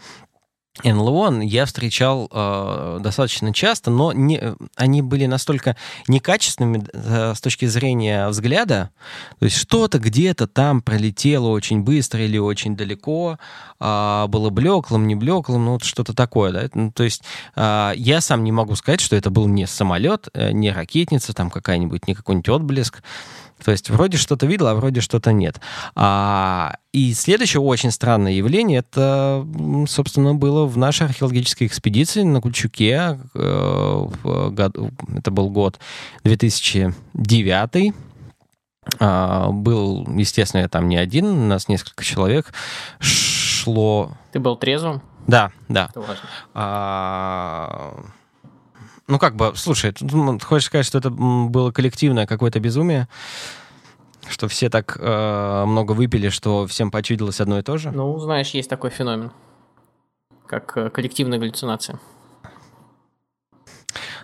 НЛО 0.83 1.41
я 1.43 1.67
встречал 1.67 2.29
э, 2.33 2.99
достаточно 3.01 3.55
часто, 3.55 3.93
но 3.93 4.13
не, 4.13 4.43
они 4.75 5.03
были 5.03 5.27
настолько 5.27 5.77
некачественными 6.09 6.85
э, 6.93 7.35
с 7.37 7.41
точки 7.41 7.67
зрения 7.67 8.27
взгляда. 8.27 8.91
То 9.39 9.45
есть 9.45 9.57
что-то 9.57 10.01
где-то 10.01 10.49
там 10.49 10.83
пролетело 10.83 11.49
очень 11.49 11.83
быстро 11.83 12.25
или 12.25 12.39
очень 12.39 12.77
далеко, 12.77 13.39
э, 13.79 14.27
было 14.27 14.51
блеклым, 14.51 15.07
не 15.07 15.15
блеклым, 15.15 15.65
ну 15.65 15.73
вот 15.75 15.85
что-то 15.85 16.13
такое. 16.13 16.51
Да? 16.51 16.69
Ну, 16.75 16.91
то 16.91 17.05
есть 17.05 17.23
э, 17.55 17.93
я 17.95 18.21
сам 18.21 18.43
не 18.43 18.51
могу 18.51 18.75
сказать, 18.75 19.01
что 19.01 19.15
это 19.15 19.31
был 19.31 19.47
не 19.47 19.69
самолет, 19.69 20.29
э, 20.35 20.51
не 20.51 20.73
ракетница 20.73 21.33
там 21.35 21.51
какая-нибудь, 21.51 22.09
не 22.09 22.15
какой-нибудь 22.15 22.49
отблеск. 22.49 23.01
То 23.63 23.71
есть 23.71 23.91
вроде 23.91 24.19
что-то 24.19 24.47
видел, 24.47 24.67
а 24.67 24.75
вроде 24.75 25.01
что-то 25.01 25.33
нет. 25.33 25.61
А, 25.95 26.77
и 26.93 27.15
следующее 27.15 27.61
очень 27.61 27.91
странное 27.91 28.33
явление, 28.33 28.81
это, 28.81 29.47
собственно, 29.89 30.35
было 30.35 30.67
в 30.67 30.77
нашей 30.77 31.07
археологической 31.07 31.67
экспедиции 31.67 32.23
на 32.23 32.41
Кульчуке. 32.41 33.19
Э, 33.35 34.09
это 35.17 35.31
был 35.31 35.51
год 35.51 35.79
2009 36.25 37.95
а, 39.01 39.51
был, 39.51 40.07
естественно, 40.15 40.63
я 40.63 40.69
там 40.69 40.89
не 40.89 40.97
один, 40.97 41.27
у 41.27 41.47
нас 41.47 41.69
несколько 41.69 42.05
человек 42.05 42.53
шло... 43.01 44.13
Ты 44.33 44.41
был 44.41 44.57
трезвым? 44.57 45.03
Да, 45.27 45.53
да. 45.69 45.89
Это 45.91 46.01
важно. 46.01 46.29
А, 46.53 48.05
ну 49.07 49.19
как 49.19 49.37
бы, 49.37 49.53
слушай, 49.57 49.93
ты 49.93 50.07
хочешь 50.41 50.67
сказать, 50.67 50.87
что 50.87 50.99
это 50.99 51.11
было 51.11 51.71
коллективное 51.73 52.27
какое-то 52.27 52.61
безумие? 52.61 53.09
Что 54.29 54.49
все 54.49 54.71
так 54.71 54.97
э, 54.99 55.65
много 55.67 55.93
выпили, 55.93 56.31
что 56.31 56.67
всем 56.67 56.91
почудилось 56.91 57.41
одно 57.41 57.59
и 57.59 57.63
то 57.63 57.77
же? 57.77 57.91
Ну, 57.91 58.19
знаешь, 58.19 58.51
есть 58.51 58.71
такой 58.71 58.89
феномен, 58.89 59.33
как 60.47 60.77
э, 60.77 60.89
коллективная 60.89 61.39
галлюцинация. 61.39 62.01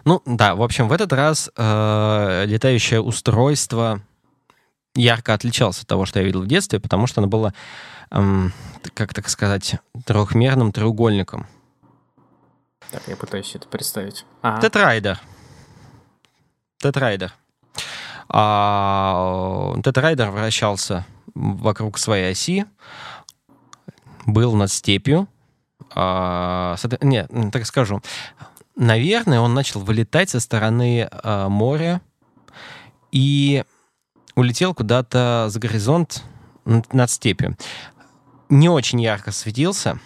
Ну 0.05 0.23
да, 0.25 0.55
в 0.55 0.63
общем, 0.63 0.89
в 0.89 0.93
этот 0.93 1.13
раз 1.13 1.51
э, 1.55 2.45
летающее 2.47 3.03
устройство 3.03 4.01
ярко 4.95 5.35
отличалось 5.35 5.81
от 5.81 5.87
того, 5.87 6.07
что 6.07 6.19
я 6.19 6.25
видел 6.25 6.43
в 6.43 6.47
детстве, 6.47 6.81
потому 6.81 7.07
что 7.07 7.21
оно 7.21 7.29
было, 7.29 7.53
эм, 8.11 8.53
как 8.95 9.15
так 9.15 9.29
сказать, 9.29 9.77
трехмерным 10.07 10.73
треугольником. 10.73 11.47
Так, 12.91 13.03
я 13.07 13.17
пытаюсь 13.17 13.55
это 13.55 13.69
представить. 13.69 14.25
Ага. 14.43 14.61
Тетраэдр. 14.61 15.21
Тетраэдр. 16.79 17.33
А, 18.29 19.75
Тетраэдр 19.85 20.31
вращался 20.31 21.07
вокруг 21.35 21.99
своей 21.99 22.33
оси, 22.33 22.65
был 24.27 24.55
над 24.55 24.71
степью. 24.71 25.29
А, 25.95 26.77
нет, 27.01 27.31
так 27.53 27.67
скажу. 27.67 28.03
Наверное, 28.77 29.41
он 29.41 29.55
начал 29.55 29.81
вылетать 29.81 30.31
со 30.31 30.41
стороны 30.41 31.09
а, 31.11 31.49
моря 31.49 32.01
и 33.13 33.65
улетел 34.35 34.75
куда-то 34.75 35.47
за 35.49 35.61
горизонт 35.61 36.25
над 36.65 37.11
степью. 37.11 37.57
Не 38.49 38.69
очень 38.69 39.01
ярко 39.01 39.33
светился, 39.33 40.01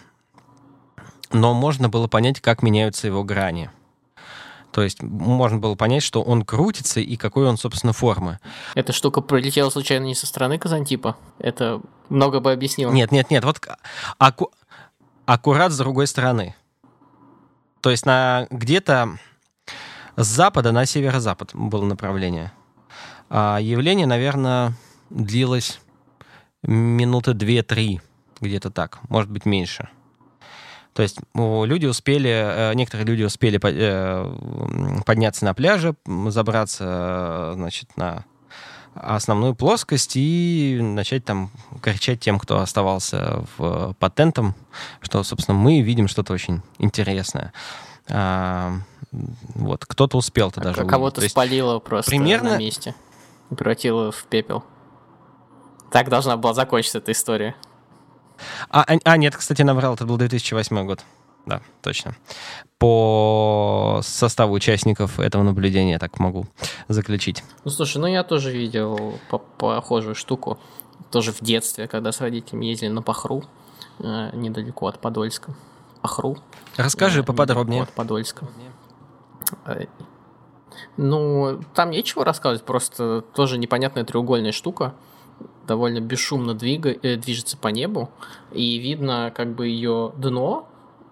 но 1.32 1.54
можно 1.54 1.88
было 1.88 2.06
понять, 2.06 2.40
как 2.40 2.62
меняются 2.62 3.06
его 3.06 3.24
грани. 3.24 3.70
То 4.74 4.82
есть 4.82 5.02
можно 5.02 5.58
было 5.58 5.76
понять, 5.76 6.02
что 6.02 6.20
он 6.20 6.44
крутится 6.44 6.98
и 6.98 7.16
какой 7.16 7.46
он, 7.46 7.56
собственно, 7.56 7.92
формы. 7.92 8.40
Эта 8.74 8.92
штука 8.92 9.20
пролетела 9.20 9.70
случайно 9.70 10.04
не 10.04 10.16
со 10.16 10.26
стороны 10.26 10.58
Казантипа? 10.58 11.16
Это 11.38 11.80
много 12.08 12.40
бы 12.40 12.50
объяснило. 12.50 12.90
Нет, 12.90 13.12
нет, 13.12 13.30
нет. 13.30 13.44
Вот 13.44 13.60
аку... 14.18 14.50
аккурат 15.26 15.70
с 15.70 15.78
другой 15.78 16.08
стороны. 16.08 16.56
То 17.82 17.90
есть 17.90 18.04
на 18.04 18.48
где-то 18.50 19.16
с 20.16 20.26
запада 20.26 20.72
на 20.72 20.86
северо-запад 20.86 21.50
было 21.54 21.84
направление. 21.84 22.52
А 23.30 23.58
явление, 23.58 24.06
наверное, 24.06 24.72
длилось 25.10 25.80
минуты 26.62 27.34
две-три, 27.34 28.00
где-то 28.40 28.70
так, 28.70 28.98
может 29.08 29.30
быть, 29.30 29.46
меньше. 29.46 29.88
То 30.94 31.02
есть 31.02 31.18
люди 31.34 31.86
успели, 31.86 32.30
э, 32.30 32.74
некоторые 32.74 33.06
люди 33.06 33.24
успели 33.24 33.60
э, 33.62 35.02
подняться 35.04 35.44
на 35.44 35.52
пляже, 35.52 35.96
забраться, 36.28 37.52
значит, 37.56 37.96
на 37.96 38.24
основную 38.94 39.56
плоскость 39.56 40.12
и 40.14 40.78
начать 40.80 41.24
там 41.24 41.50
кричать 41.82 42.20
тем, 42.20 42.38
кто 42.38 42.60
оставался 42.60 43.44
в 43.56 43.94
патентом, 43.98 44.54
что, 45.00 45.22
собственно, 45.24 45.58
мы 45.58 45.80
видим 45.80 46.06
что-то 46.06 46.32
очень 46.32 46.62
интересное. 46.78 47.52
А, 48.08 48.74
вот, 49.10 49.84
кто-то 49.84 50.16
успел-то 50.16 50.60
а 50.60 50.64
даже. 50.64 50.84
Кого-то 50.84 51.28
спалило 51.28 51.80
просто 51.80 52.10
примерно... 52.10 52.50
на 52.50 52.58
месте. 52.58 52.94
Превратило 53.50 54.12
в 54.12 54.24
пепел. 54.24 54.64
Так 55.90 56.08
должна 56.08 56.36
была 56.36 56.54
закончиться 56.54 56.98
эта 56.98 57.12
история. 57.12 57.56
А, 58.68 58.82
а, 58.82 58.98
а, 59.04 59.16
нет, 59.16 59.36
кстати, 59.36 59.62
наврал, 59.62 59.94
это 59.94 60.06
был 60.06 60.16
2008 60.16 60.86
год. 60.86 61.04
Да, 61.46 61.60
точно. 61.82 62.14
По 62.78 64.00
составу 64.02 64.54
участников 64.54 65.20
этого 65.20 65.42
наблюдения 65.42 65.98
так 65.98 66.18
могу 66.18 66.46
заключить. 66.88 67.44
Ну, 67.64 67.70
слушай, 67.70 67.98
ну 67.98 68.06
я 68.06 68.24
тоже 68.24 68.50
видел 68.50 69.18
по 69.28 69.38
похожую 69.38 70.14
штуку. 70.14 70.58
Тоже 71.10 71.32
в 71.32 71.40
детстве, 71.40 71.86
когда 71.86 72.12
с 72.12 72.20
родителями 72.20 72.66
ездили 72.66 72.88
на 72.88 73.02
Пахру, 73.02 73.44
э, 73.98 74.30
недалеко 74.34 74.86
от 74.86 75.00
Подольска. 75.00 75.54
Пахру. 76.00 76.38
Расскажи 76.76 77.20
э, 77.20 77.22
поподробнее. 77.22 77.82
От 77.82 77.92
Подольска. 77.92 78.46
Э, 79.66 79.84
ну, 80.96 81.60
там 81.74 81.90
нечего 81.90 82.24
рассказывать, 82.24 82.64
просто 82.64 83.20
тоже 83.34 83.58
непонятная 83.58 84.04
треугольная 84.04 84.52
штука 84.52 84.94
довольно 85.66 86.00
бесшумно 86.00 86.54
двига, 86.54 86.90
э, 86.90 87.16
движется 87.16 87.56
по 87.56 87.68
небу, 87.68 88.10
и 88.52 88.78
видно 88.78 89.32
как 89.34 89.54
бы 89.54 89.68
ее 89.68 90.12
дно, 90.16 90.68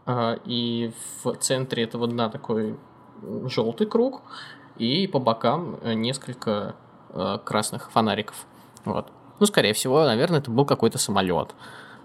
э, 0.07 0.39
и 0.45 0.93
в 1.23 1.35
центре 1.37 1.85
этого 1.85 2.07
дна 2.07 2.29
такой 2.29 2.77
желтый 3.47 3.87
круг, 3.87 4.23
и 4.79 5.07
по 5.07 5.19
бокам 5.19 5.79
э, 5.83 5.95
несколько 5.95 6.75
э, 7.11 7.39
красных 7.45 7.91
фонариков. 7.91 8.47
Вот. 8.85 9.09
Ну, 9.39 9.47
скорее 9.47 9.73
всего, 9.73 10.05
наверное, 10.05 10.41
это 10.41 10.51
был 10.51 10.65
какой-то 10.65 10.99
самолет. 10.99 11.55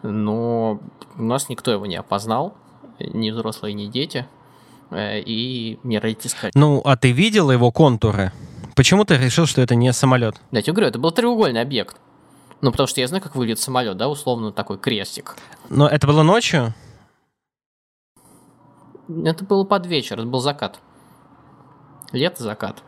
Но 0.04 0.80
у 1.18 1.24
нас 1.24 1.50
никто 1.50 1.72
его 1.72 1.86
не 1.86 1.96
опознал, 1.96 2.54
ни 3.00 3.32
взрослые, 3.32 3.74
ни 3.74 3.88
дети. 3.88 4.28
И 4.96 5.80
мне 5.84 6.00
родители 6.00 6.30
сказали... 6.30 6.52
Ну, 6.56 6.82
а 6.86 6.96
ты 6.96 7.12
видел 7.12 7.52
его 7.52 7.72
контуры? 7.72 8.32
Почему 8.76 9.06
ты 9.06 9.18
решил, 9.18 9.48
что 9.48 9.62
это 9.62 9.76
не 9.76 9.92
самолет? 9.92 10.36
Я 10.52 10.62
тебе 10.62 10.74
говорю, 10.74 10.90
это 10.90 11.00
был 11.00 11.12
треугольный 11.12 11.62
объект. 11.62 11.98
Ну, 12.62 12.72
потому 12.72 12.88
что 12.88 13.02
я 13.02 13.08
знаю, 13.08 13.22
как 13.22 13.36
выглядит 13.36 13.60
самолет, 13.60 13.98
да, 13.98 14.08
условно 14.10 14.52
такой 14.52 14.78
крестик. 14.78 15.36
Но 15.70 15.88
это 15.88 16.08
было 16.08 16.24
ночью? 16.24 16.74
Это 19.08 19.46
было 19.46 19.64
под 19.64 19.86
вечер, 19.86 20.20
это 20.20 20.28
был 20.28 20.40
закат. 20.40 20.80
Лето, 22.12 22.44
закат. 22.44 22.84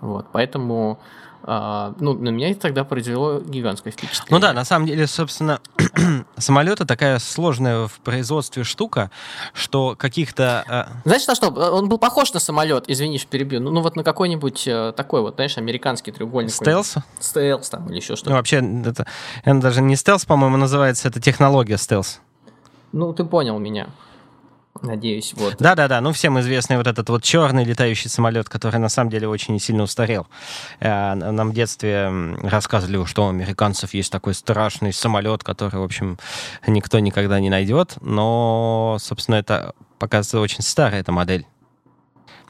Вот, 0.00 0.26
поэтому 0.32 0.98
ну, 1.44 2.14
на 2.14 2.28
меня 2.28 2.50
это 2.50 2.60
тогда 2.60 2.84
произвело 2.84 3.40
гигантское 3.40 3.92
впечатление. 3.92 4.26
Ну 4.30 4.38
да, 4.38 4.52
на 4.52 4.64
самом 4.64 4.86
деле, 4.86 5.06
собственно, 5.06 5.60
самолеты 6.36 6.84
такая 6.84 7.18
сложная 7.18 7.88
в 7.88 8.00
производстве 8.00 8.64
штука, 8.64 9.10
что 9.52 9.96
каких-то... 9.96 10.64
А... 10.68 10.88
Знаешь, 11.04 11.26
на 11.26 11.34
что? 11.34 11.48
Он 11.48 11.88
был 11.88 11.98
похож 11.98 12.32
на 12.32 12.40
самолет, 12.40 12.84
извини, 12.88 13.18
что 13.18 13.28
перебью. 13.28 13.60
Ну, 13.60 13.70
ну 13.70 13.80
вот 13.80 13.96
на 13.96 14.04
какой-нибудь 14.04 14.66
э, 14.66 14.92
такой 14.96 15.22
вот, 15.22 15.34
знаешь, 15.34 15.58
американский 15.58 16.12
треугольник. 16.12 16.52
Стелс? 16.52 16.94
Стелс 17.18 17.68
там 17.68 17.88
или 17.88 17.96
еще 17.96 18.14
что-то. 18.16 18.30
Ну, 18.30 18.36
вообще, 18.36 18.58
это, 18.84 19.06
это 19.44 19.60
даже 19.60 19.82
не 19.82 19.96
стелс, 19.96 20.24
по-моему, 20.24 20.56
называется, 20.56 21.08
это 21.08 21.20
технология 21.20 21.76
стелс. 21.76 22.20
Ну, 22.92 23.12
ты 23.12 23.24
понял 23.24 23.58
меня. 23.58 23.88
Надеюсь, 24.82 25.32
вот. 25.34 25.56
Да-да-да, 25.58 26.00
ну 26.00 26.12
всем 26.12 26.38
известный 26.40 26.76
вот 26.76 26.86
этот 26.88 27.08
вот 27.08 27.22
черный 27.22 27.64
летающий 27.64 28.10
самолет, 28.10 28.48
который 28.48 28.78
на 28.78 28.88
самом 28.88 29.10
деле 29.10 29.28
очень 29.28 29.58
сильно 29.60 29.84
устарел. 29.84 30.26
Э, 30.80 31.14
нам 31.14 31.50
в 31.50 31.54
детстве 31.54 32.10
рассказывали, 32.42 33.04
что 33.06 33.26
у 33.26 33.28
американцев 33.28 33.94
есть 33.94 34.10
такой 34.10 34.34
страшный 34.34 34.92
самолет, 34.92 35.44
который, 35.44 35.76
в 35.80 35.84
общем, 35.84 36.18
никто 36.66 36.98
никогда 36.98 37.38
не 37.38 37.48
найдет, 37.48 37.94
но, 38.00 38.96
собственно, 39.00 39.36
это, 39.36 39.74
показывается, 39.98 40.40
очень 40.40 40.62
старая 40.62 41.00
эта 41.00 41.12
модель. 41.12 41.46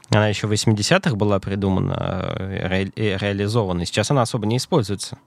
Она 0.09 0.27
еще 0.27 0.47
в 0.47 0.51
80-х 0.51 1.15
была 1.15 1.39
придумана 1.39 2.35
ре- 2.37 2.91
и 2.95 3.17
реализована, 3.17 3.85
сейчас 3.85 4.11
она 4.11 4.23
особо 4.23 4.45
не 4.47 4.57
используется. 4.57 5.17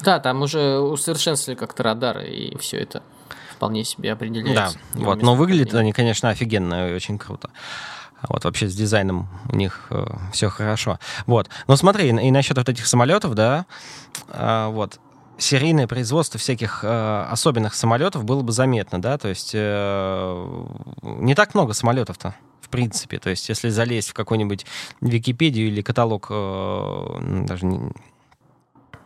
Да, 0.00 0.18
там 0.18 0.42
уже 0.42 0.78
усовершенствовали 0.78 1.58
как-то 1.58 1.82
радары 1.82 2.26
и 2.26 2.58
все 2.58 2.78
это 2.78 3.02
вполне 3.54 3.84
себе 3.84 4.12
определяется. 4.12 4.78
Да, 4.94 5.00
вот, 5.00 5.22
но 5.22 5.34
выглядят 5.34 5.74
они, 5.74 5.92
конечно, 5.92 6.28
офигенно 6.28 6.90
и 6.90 6.94
очень 6.94 7.18
круто. 7.18 7.50
Вот 8.28 8.44
вообще 8.44 8.68
с 8.68 8.74
дизайном 8.74 9.28
у 9.50 9.56
них 9.56 9.86
э, 9.90 10.06
все 10.32 10.48
хорошо. 10.48 10.98
Вот. 11.26 11.48
Но 11.66 11.76
смотри, 11.76 12.08
и 12.08 12.30
насчет 12.30 12.56
вот 12.56 12.68
этих 12.68 12.86
самолетов, 12.86 13.34
да, 13.34 13.66
э, 14.28 14.68
вот, 14.70 14.98
серийное 15.38 15.86
производство 15.86 16.38
всяких 16.38 16.80
э, 16.84 17.26
особенных 17.30 17.74
самолетов 17.74 18.24
было 18.24 18.42
бы 18.42 18.52
заметно, 18.52 19.00
да, 19.00 19.18
то 19.18 19.28
есть 19.28 19.50
э, 19.54 20.66
не 21.02 21.34
так 21.34 21.54
много 21.54 21.72
самолетов-то 21.72 22.34
в 22.60 22.68
принципе. 22.68 23.18
То 23.18 23.30
есть, 23.30 23.48
если 23.48 23.68
залезть 23.68 24.10
в 24.10 24.14
какой-нибудь 24.14 24.64
Википедию 25.00 25.68
или 25.68 25.82
каталог, 25.82 26.28
э, 26.30 27.44
даже 27.46 27.66
не, 27.66 27.92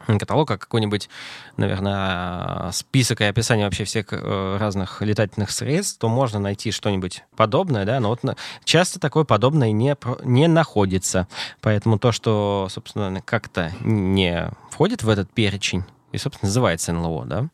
каталог, 0.18 0.50
а 0.50 0.58
какой-нибудь, 0.58 1.08
наверное, 1.56 2.70
список 2.72 3.20
и 3.20 3.24
описание 3.24 3.66
вообще 3.66 3.84
всех 3.84 4.06
э, 4.12 4.56
разных 4.58 5.02
летательных 5.02 5.50
средств, 5.50 5.98
то 5.98 6.08
можно 6.08 6.38
найти 6.38 6.70
что-нибудь 6.70 7.24
подобное, 7.36 7.84
да, 7.84 8.00
но 8.00 8.08
вот 8.08 8.20
часто 8.64 8.98
такое 8.98 9.24
подобное 9.24 9.72
не, 9.72 9.96
не 10.24 10.48
находится. 10.48 11.28
Поэтому 11.60 11.98
то, 11.98 12.12
что, 12.12 12.68
собственно, 12.70 13.20
как-то 13.20 13.72
не 13.80 14.50
входит 14.70 15.02
в 15.02 15.08
этот 15.08 15.30
перечень, 15.30 15.84
и, 16.12 16.18
собственно, 16.18 16.48
называется 16.48 16.92
НЛО, 16.92 17.24
да? 17.26 17.48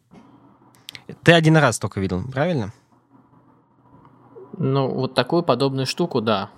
Ты 1.22 1.32
один 1.32 1.56
раз 1.56 1.78
только 1.78 2.00
видел, 2.00 2.22
правильно? 2.30 2.72
Ну, 4.56 4.88
вот 4.88 5.14
такую 5.14 5.42
подобную 5.42 5.86
штуку, 5.86 6.20
да. 6.20 6.50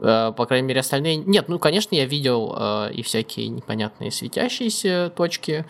Э, 0.00 0.32
по 0.36 0.46
крайней 0.46 0.68
мере, 0.68 0.80
остальные... 0.80 1.16
Нет, 1.16 1.48
ну, 1.48 1.58
конечно, 1.58 1.94
я 1.94 2.06
видел 2.06 2.54
э, 2.56 2.92
и 2.92 3.02
всякие 3.02 3.48
непонятные 3.48 4.10
светящиеся 4.10 5.12
точки, 5.14 5.64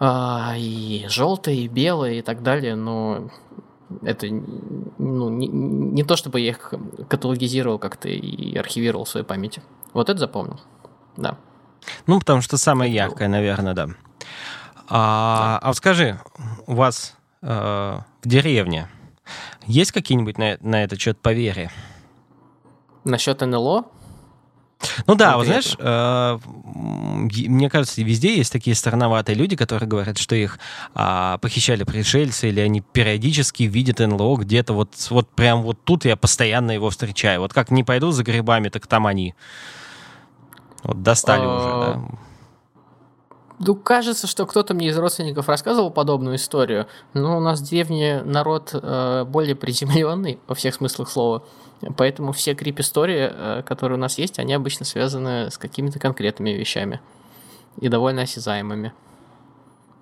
э, 0.00 0.54
и 0.56 1.06
желтые, 1.08 1.64
и 1.64 1.68
белые, 1.68 2.18
и 2.18 2.22
так 2.22 2.42
далее, 2.42 2.74
но 2.74 3.30
это 4.02 4.26
ну, 4.30 5.30
не, 5.30 5.48
не 5.48 6.04
то, 6.04 6.16
чтобы 6.16 6.40
я 6.40 6.50
их 6.50 6.74
каталогизировал 7.08 7.78
как-то 7.78 8.08
и 8.08 8.56
архивировал 8.56 9.04
в 9.04 9.08
своей 9.08 9.26
памяти. 9.26 9.62
Вот 9.92 10.08
это 10.08 10.18
запомнил, 10.18 10.60
да. 11.16 11.36
Ну, 12.06 12.18
потому 12.18 12.40
что 12.40 12.56
самое 12.56 12.92
яркое, 12.92 13.28
наверное, 13.28 13.74
да. 13.74 13.88
А, 14.88 15.58
да. 15.58 15.58
а 15.62 15.66
вот 15.68 15.76
скажи, 15.76 16.20
у 16.66 16.74
вас 16.74 17.16
э, 17.42 17.46
в 18.22 18.28
деревне 18.28 18.88
есть 19.66 19.92
какие-нибудь 19.92 20.38
на, 20.38 20.56
на 20.60 20.82
этот 20.84 21.00
счет 21.00 21.18
поверья? 21.18 21.70
Насчет 23.04 23.40
НЛО? 23.40 23.84
Ну 25.06 25.14
да, 25.14 25.36
вот 25.36 25.46
знаешь, 25.46 25.76
э, 25.78 26.38
мне 26.74 27.68
кажется, 27.68 28.02
везде 28.02 28.36
есть 28.36 28.50
такие 28.50 28.74
странноватые 28.74 29.36
люди, 29.36 29.54
которые 29.54 29.88
говорят, 29.88 30.16
что 30.16 30.34
их 30.34 30.58
э, 30.94 31.38
похищали 31.40 31.84
пришельцы, 31.84 32.48
или 32.48 32.60
они 32.60 32.80
периодически 32.80 33.64
видят 33.64 33.98
НЛО 33.98 34.38
где-то 34.38 34.72
вот, 34.72 34.94
вот 35.10 35.28
прям 35.28 35.62
вот 35.62 35.78
тут 35.84 36.06
я 36.06 36.16
постоянно 36.16 36.70
его 36.70 36.88
встречаю. 36.88 37.40
Вот 37.40 37.52
как 37.52 37.70
не 37.70 37.84
пойду 37.84 38.10
за 38.10 38.24
грибами, 38.24 38.68
так 38.70 38.86
там 38.86 39.06
они. 39.06 39.34
Вот 40.82 41.02
достали 41.02 41.44
уже, 41.44 41.68
да. 41.68 42.02
Ну, 43.62 43.74
кажется, 43.74 44.26
что 44.26 44.46
кто-то 44.46 44.72
мне 44.72 44.88
из 44.88 44.96
родственников 44.96 45.48
рассказывал 45.48 45.90
подобную 45.90 46.36
историю, 46.36 46.86
но 47.12 47.36
у 47.36 47.40
нас 47.40 47.60
в 47.60 47.62
народ 48.24 48.70
э, 48.72 49.24
более 49.28 49.54
приземленный, 49.54 50.38
во 50.48 50.54
всех 50.54 50.74
смыслах 50.74 51.10
слова. 51.10 51.44
Поэтому 51.98 52.32
все 52.32 52.54
крип-истории, 52.54 53.30
э, 53.30 53.62
которые 53.66 53.98
у 53.98 54.00
нас 54.00 54.16
есть, 54.16 54.38
они 54.38 54.54
обычно 54.54 54.86
связаны 54.86 55.50
с 55.50 55.58
какими-то 55.58 55.98
конкретными 55.98 56.50
вещами 56.50 57.00
и 57.78 57.88
довольно 57.88 58.22
осязаемыми. 58.22 58.94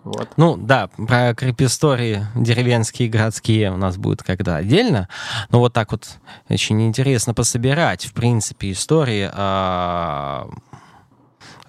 Вот. 0.04 0.28
Ну 0.36 0.56
да, 0.56 0.88
про 0.96 1.34
крип-истории 1.34 2.24
деревенские, 2.36 3.08
городские 3.08 3.72
у 3.72 3.76
нас 3.76 3.96
будет 3.96 4.22
когда 4.22 4.54
отдельно. 4.54 5.08
Но 5.50 5.58
вот 5.58 5.72
так 5.72 5.90
вот 5.90 6.08
очень 6.48 6.80
интересно 6.86 7.34
пособирать, 7.34 8.04
в 8.04 8.12
принципе, 8.12 8.70
истории 8.70 9.28
э, 9.32 10.50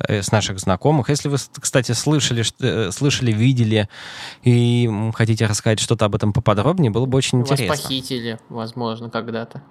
с 0.08 0.32
наших 0.32 0.60
знакомых. 0.60 1.10
Если 1.10 1.28
вы, 1.28 1.38
кстати, 1.60 1.92
слышали, 1.92 2.44
э, 2.62 2.92
слышали, 2.92 3.32
видели 3.32 3.90
и 4.44 4.90
хотите 5.14 5.46
рассказать 5.46 5.80
что-то 5.80 6.06
об 6.06 6.16
этом 6.16 6.34
поподробнее, 6.34 6.92
было 6.92 7.06
бы 7.06 7.18
очень 7.18 7.40
интересно. 7.42 7.68
Вас 7.68 7.82
похитили, 7.82 8.40
возможно, 8.50 9.10
когда-то. 9.10 9.62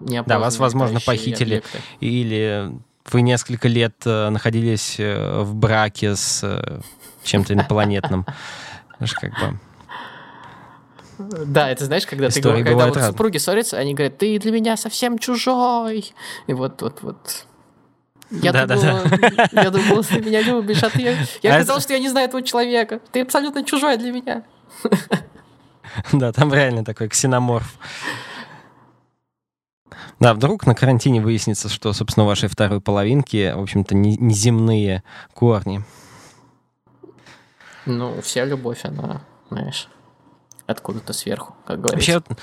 Да, 0.00 0.38
вас, 0.38 0.58
возможно, 0.58 1.00
похитили. 1.00 1.56
Объекты. 1.56 1.78
Или 2.00 2.72
вы 3.10 3.22
несколько 3.22 3.68
лет 3.68 3.94
э, 4.04 4.30
находились 4.30 4.96
э, 4.98 5.42
в 5.42 5.54
браке 5.54 6.16
с 6.16 6.40
э, 6.42 6.80
чем-то 7.22 7.54
инопланетным. 7.54 8.26
Как 8.98 9.30
бы... 9.32 9.60
Да, 11.46 11.70
это 11.70 11.84
знаешь, 11.84 12.06
когда 12.06 12.28
ты 12.28 12.40
говоришь, 12.40 12.66
когда 12.66 12.86
вот 12.88 13.00
супруги 13.00 13.38
ссорятся, 13.38 13.78
они 13.78 13.94
говорят, 13.94 14.18
ты 14.18 14.38
для 14.38 14.50
меня 14.50 14.76
совсем 14.76 15.18
чужой. 15.18 16.12
И 16.46 16.52
вот, 16.52 16.82
вот, 16.82 17.02
вот. 17.02 17.46
Я 18.30 18.52
да, 18.52 18.66
думала, 18.66 19.02
да, 19.04 19.48
да. 19.52 19.62
я 19.62 19.70
думала, 19.70 20.02
ты 20.02 20.20
меня 20.20 20.42
любишь, 20.42 20.82
а 20.82 20.90
ты... 20.90 21.02
Я 21.42 21.56
а 21.56 21.58
сказал, 21.58 21.76
это... 21.76 21.84
что 21.84 21.92
я 21.92 21.98
не 21.98 22.08
знаю 22.08 22.28
этого 22.28 22.42
человека. 22.42 23.00
Ты 23.12 23.20
абсолютно 23.20 23.64
чужой 23.64 23.96
для 23.96 24.12
меня. 24.12 24.42
Да, 26.12 26.32
там 26.32 26.52
реально 26.52 26.84
такой 26.84 27.08
ксеноморф. 27.08 27.78
Да, 30.18 30.34
вдруг 30.34 30.66
на 30.66 30.74
карантине 30.74 31.20
выяснится, 31.20 31.68
что, 31.68 31.92
собственно, 31.92 32.26
вашей 32.26 32.48
второй 32.48 32.80
половинки, 32.80 33.52
в 33.54 33.60
общем-то, 33.60 33.94
неземные 33.94 35.02
корни. 35.34 35.84
Ну, 37.86 38.20
вся 38.22 38.44
любовь, 38.44 38.84
она, 38.84 39.20
знаешь, 39.50 39.88
откуда-то 40.66 41.12
сверху, 41.12 41.54
как 41.66 41.80
говорится. 41.80 42.12
Вообще, 42.12 42.36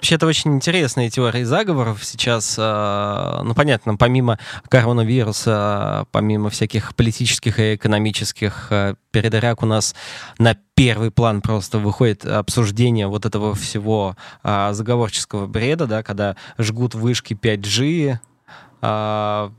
Вообще, 0.00 0.14
это 0.14 0.26
очень 0.26 0.54
интересные 0.54 1.10
теории 1.10 1.42
заговоров 1.42 2.02
сейчас. 2.06 2.56
А, 2.58 3.42
ну, 3.44 3.54
понятно, 3.54 3.96
помимо 3.96 4.38
коронавируса, 4.70 6.06
помимо 6.10 6.48
всяких 6.48 6.96
политических 6.96 7.60
и 7.60 7.74
экономических 7.74 8.68
а, 8.70 8.94
передаряк 9.10 9.62
у 9.62 9.66
нас 9.66 9.94
на 10.38 10.56
первый 10.74 11.10
план 11.10 11.42
просто 11.42 11.76
выходит 11.76 12.24
обсуждение 12.24 13.08
вот 13.08 13.26
этого 13.26 13.54
всего 13.54 14.16
а, 14.42 14.72
заговорческого 14.72 15.46
бреда, 15.46 15.86
да, 15.86 16.02
когда 16.02 16.34
жгут 16.56 16.94
вышки 16.94 17.34
5G, 17.34 18.20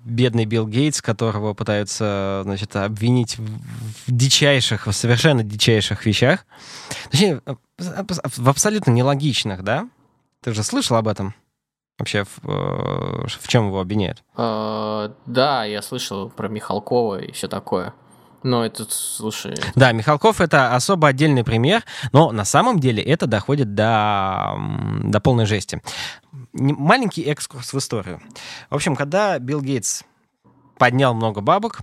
бедный 0.04 0.45
Билл 0.45 0.67
Гейтс, 0.67 1.04
которого 1.04 1.54
пытаются, 1.54 2.41
значит, 2.45 2.75
обвинить 2.75 3.38
в 3.38 3.62
дичайших, 4.08 4.88
в 4.88 4.93
совершенно 4.93 5.43
дичайших 5.43 6.08
вещах. 6.08 6.47
Точнее, 7.12 7.43
в 7.77 8.49
абсолютно 8.49 8.89
нелогичных, 8.89 9.63
да? 9.63 9.88
Ты 10.43 10.54
же 10.54 10.63
слышал 10.63 10.97
об 10.97 11.08
этом? 11.08 11.36
Вообще, 11.99 12.23
в, 12.23 12.39
э, 12.43 13.27
в 13.27 13.47
чем 13.47 13.67
его 13.67 13.80
обвиняют? 13.80 14.23
А, 14.36 15.13
да, 15.27 15.65
я 15.65 15.82
слышал 15.84 16.30
про 16.30 16.47
Михалкова 16.47 17.19
и 17.19 17.32
все 17.32 17.47
такое. 17.47 17.93
Но 18.41 18.65
это, 18.65 18.86
слушай... 18.89 19.56
Да, 19.75 19.91
Михалков— 19.91 20.41
это 20.41 20.73
особо 20.73 21.10
отдельный 21.10 21.43
пример, 21.43 21.84
но 22.12 22.32
на 22.32 22.43
самом 22.43 22.80
деле 22.80 23.04
это 23.04 23.27
доходит 23.27 23.75
до, 23.75 24.56
до 25.04 25.19
полной 25.19 25.45
жести. 25.45 25.80
Маленький 26.54 27.21
экскурс 27.21 27.71
в 27.71 27.77
историю. 27.77 28.19
В 28.71 28.75
общем, 28.75 28.95
когда 28.95 29.38
Билл 29.38 29.62
Гейтс 29.62 30.01
поднял 30.80 31.13
много 31.13 31.41
бабок, 31.41 31.82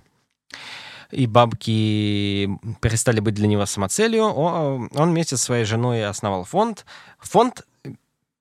и 1.12 1.26
бабки 1.26 2.50
перестали 2.80 3.20
быть 3.20 3.34
для 3.34 3.46
него 3.46 3.64
самоцелью, 3.64 4.24
он, 4.24 4.90
он 4.94 5.10
вместе 5.10 5.36
со 5.36 5.44
своей 5.44 5.64
женой 5.64 6.04
основал 6.04 6.44
фонд. 6.44 6.84
Фонд 7.20 7.66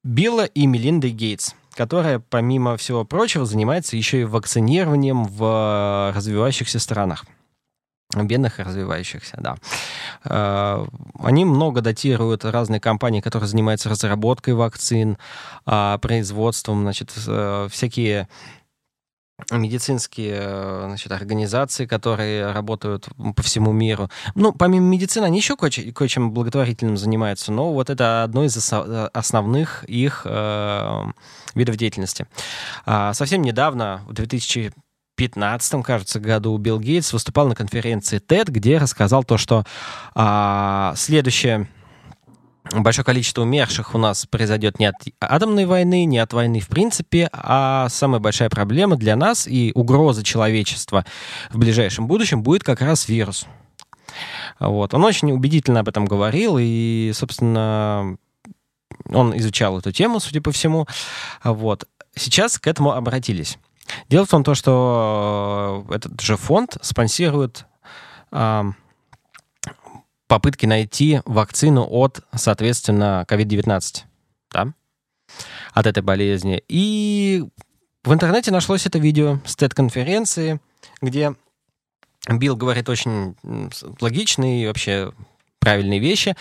Билла 0.08 0.46
и 0.46 0.68
Мелинды 0.68 1.10
Гейтс, 1.10 1.52
которая, 1.74 2.20
помимо 2.20 2.78
всего 2.78 3.04
прочего, 3.04 3.46
занимается 3.46 3.98
еще 3.98 4.22
и 4.22 4.24
вакцинированием 4.24 5.26
в 5.26 6.14
развивающихся 6.16 6.80
странах. 6.80 7.26
Бедных 8.16 8.62
и 8.62 8.64
развивающихся, 8.64 9.38
да. 9.42 9.58
Э, 10.24 10.86
они 11.20 11.44
много 11.44 11.82
датируют 11.82 12.46
разные 12.46 12.80
компании, 12.80 13.20
которые 13.20 13.50
занимаются 13.50 13.90
разработкой 13.90 14.54
вакцин, 14.54 15.18
а, 15.66 15.98
производством, 15.98 16.84
значит, 16.84 17.12
э, 17.28 17.68
всякие 17.70 18.30
медицинские 19.52 20.86
значит, 20.88 21.12
организации, 21.12 21.86
которые 21.86 22.52
работают 22.52 23.08
по 23.36 23.44
всему 23.44 23.72
миру. 23.72 24.10
Ну, 24.36 24.52
помимо 24.52 24.88
медицины, 24.88 25.26
они 25.26 25.38
еще 25.38 25.56
кое- 25.56 25.92
кое-чем 25.92 26.32
благотворительным 26.32 26.98
занимаются, 26.98 27.52
но 27.52 27.72
вот 27.72 27.90
это 27.90 28.24
одно 28.24 28.44
из 28.44 28.58
основных 29.14 29.84
их 29.84 30.24
э, 30.26 31.04
видов 31.54 31.78
деятельности. 31.78 32.28
А, 32.86 33.14
совсем 33.14 33.42
недавно, 33.42 34.04
в 34.08 34.14
2000 34.14 34.74
2015, 35.18 35.84
кажется, 35.84 36.20
году 36.20 36.56
Билл 36.58 36.80
Гейтс 36.80 37.12
выступал 37.12 37.48
на 37.48 37.56
конференции 37.56 38.20
TED, 38.20 38.52
где 38.52 38.78
рассказал 38.78 39.24
то, 39.24 39.38
что 39.38 39.64
а, 40.14 40.94
следующее 40.96 41.68
большое 42.74 43.06
количество 43.06 43.42
умерших 43.42 43.96
у 43.96 43.98
нас 43.98 44.26
произойдет 44.26 44.80
не 44.80 44.86
от 44.86 44.96
атомной 45.20 45.66
войны, 45.66 46.06
не 46.06 46.20
от 46.20 46.34
войны 46.34 46.60
в 46.60 46.68
принципе, 46.68 47.30
а 47.32 47.90
самая 47.90 48.20
большая 48.20 48.50
проблема 48.50 48.96
для 48.96 49.16
нас 49.16 49.48
и 49.48 49.72
угроза 49.76 50.24
человечества 50.24 51.06
в 51.50 51.58
ближайшем 51.58 52.08
будущем 52.08 52.44
будет 52.44 52.64
как 52.64 52.82
раз 52.82 53.08
вирус. 53.08 53.46
Вот. 54.60 54.94
Он 54.94 55.04
очень 55.04 55.32
убедительно 55.32 55.82
об 55.82 55.90
этом 55.90 56.06
говорил, 56.06 56.58
и, 56.60 57.12
собственно, 57.14 58.18
он 59.10 59.38
изучал 59.38 59.78
эту 59.78 59.92
тему, 59.92 60.20
судя 60.20 60.42
по 60.42 60.52
всему. 60.52 60.88
Вот. 61.44 61.88
Сейчас 62.16 62.58
к 62.58 62.68
этому 62.68 62.94
обратились. 62.94 63.60
Дело 64.10 64.26
в 64.26 64.30
том, 64.30 64.44
то, 64.44 64.56
что 64.56 65.86
э, 65.90 65.96
этот 65.96 66.20
же 66.20 66.36
фонд 66.36 66.78
спонсирует 66.82 67.66
попытки 70.28 70.66
найти 70.66 71.22
вакцину 71.26 71.88
от, 71.90 72.22
соответственно, 72.36 73.26
COVID-19, 73.28 74.04
да, 74.52 74.74
от 75.74 75.86
этой 75.88 76.04
болезни. 76.04 76.64
И 76.68 77.46
в 78.04 78.14
интернете 78.14 78.52
нашлось 78.52 78.86
это 78.86 79.00
видео 79.00 79.40
с 79.46 79.56
TED-конференции, 79.56 80.60
где 81.02 81.36
Билл 82.30 82.56
говорит 82.56 82.90
очень 82.90 83.36
логичные 84.02 84.64
и 84.64 84.68
вообще 84.68 85.14
правильные 85.60 86.00
вещи. 86.00 86.36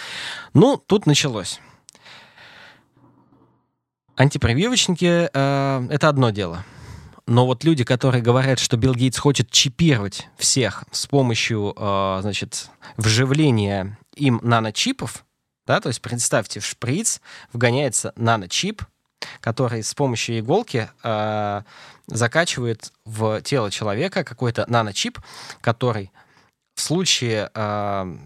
Ну, 0.55 0.77
тут 0.77 1.07
началось. 1.07 1.61
Антипрививочники 4.16 5.29
э, 5.33 5.87
это 5.90 6.09
одно 6.09 6.31
дело– 6.31 6.64
но 7.26 7.44
вот 7.44 7.64
люди, 7.64 7.84
которые 7.84 8.22
говорят, 8.22 8.58
что 8.60 8.76
Билл 8.76 8.94
Гейтс 8.94 9.18
хочет 9.18 9.50
чипировать 9.50 10.28
всех 10.36 10.84
с 10.92 11.06
помощью, 11.06 11.74
э, 11.76 12.18
значит, 12.22 12.70
вживления 12.96 13.98
им 14.14 14.40
наночипов, 14.42 15.24
да, 15.66 15.80
то 15.80 15.88
есть 15.88 16.00
представьте, 16.00 16.60
в 16.60 16.66
шприц 16.66 17.20
вгоняется 17.52 18.12
наночип, 18.16 18.82
который 19.40 19.82
с 19.82 19.92
помощью 19.94 20.38
иголки 20.38 20.88
э, 21.02 21.62
закачивает 22.06 22.92
в 23.04 23.40
тело 23.42 23.72
человека 23.72 24.22
какой-то 24.22 24.64
наночип, 24.68 25.18
который 25.60 26.12
в 26.76 26.80
случае 26.80 27.50
э, 27.52 28.16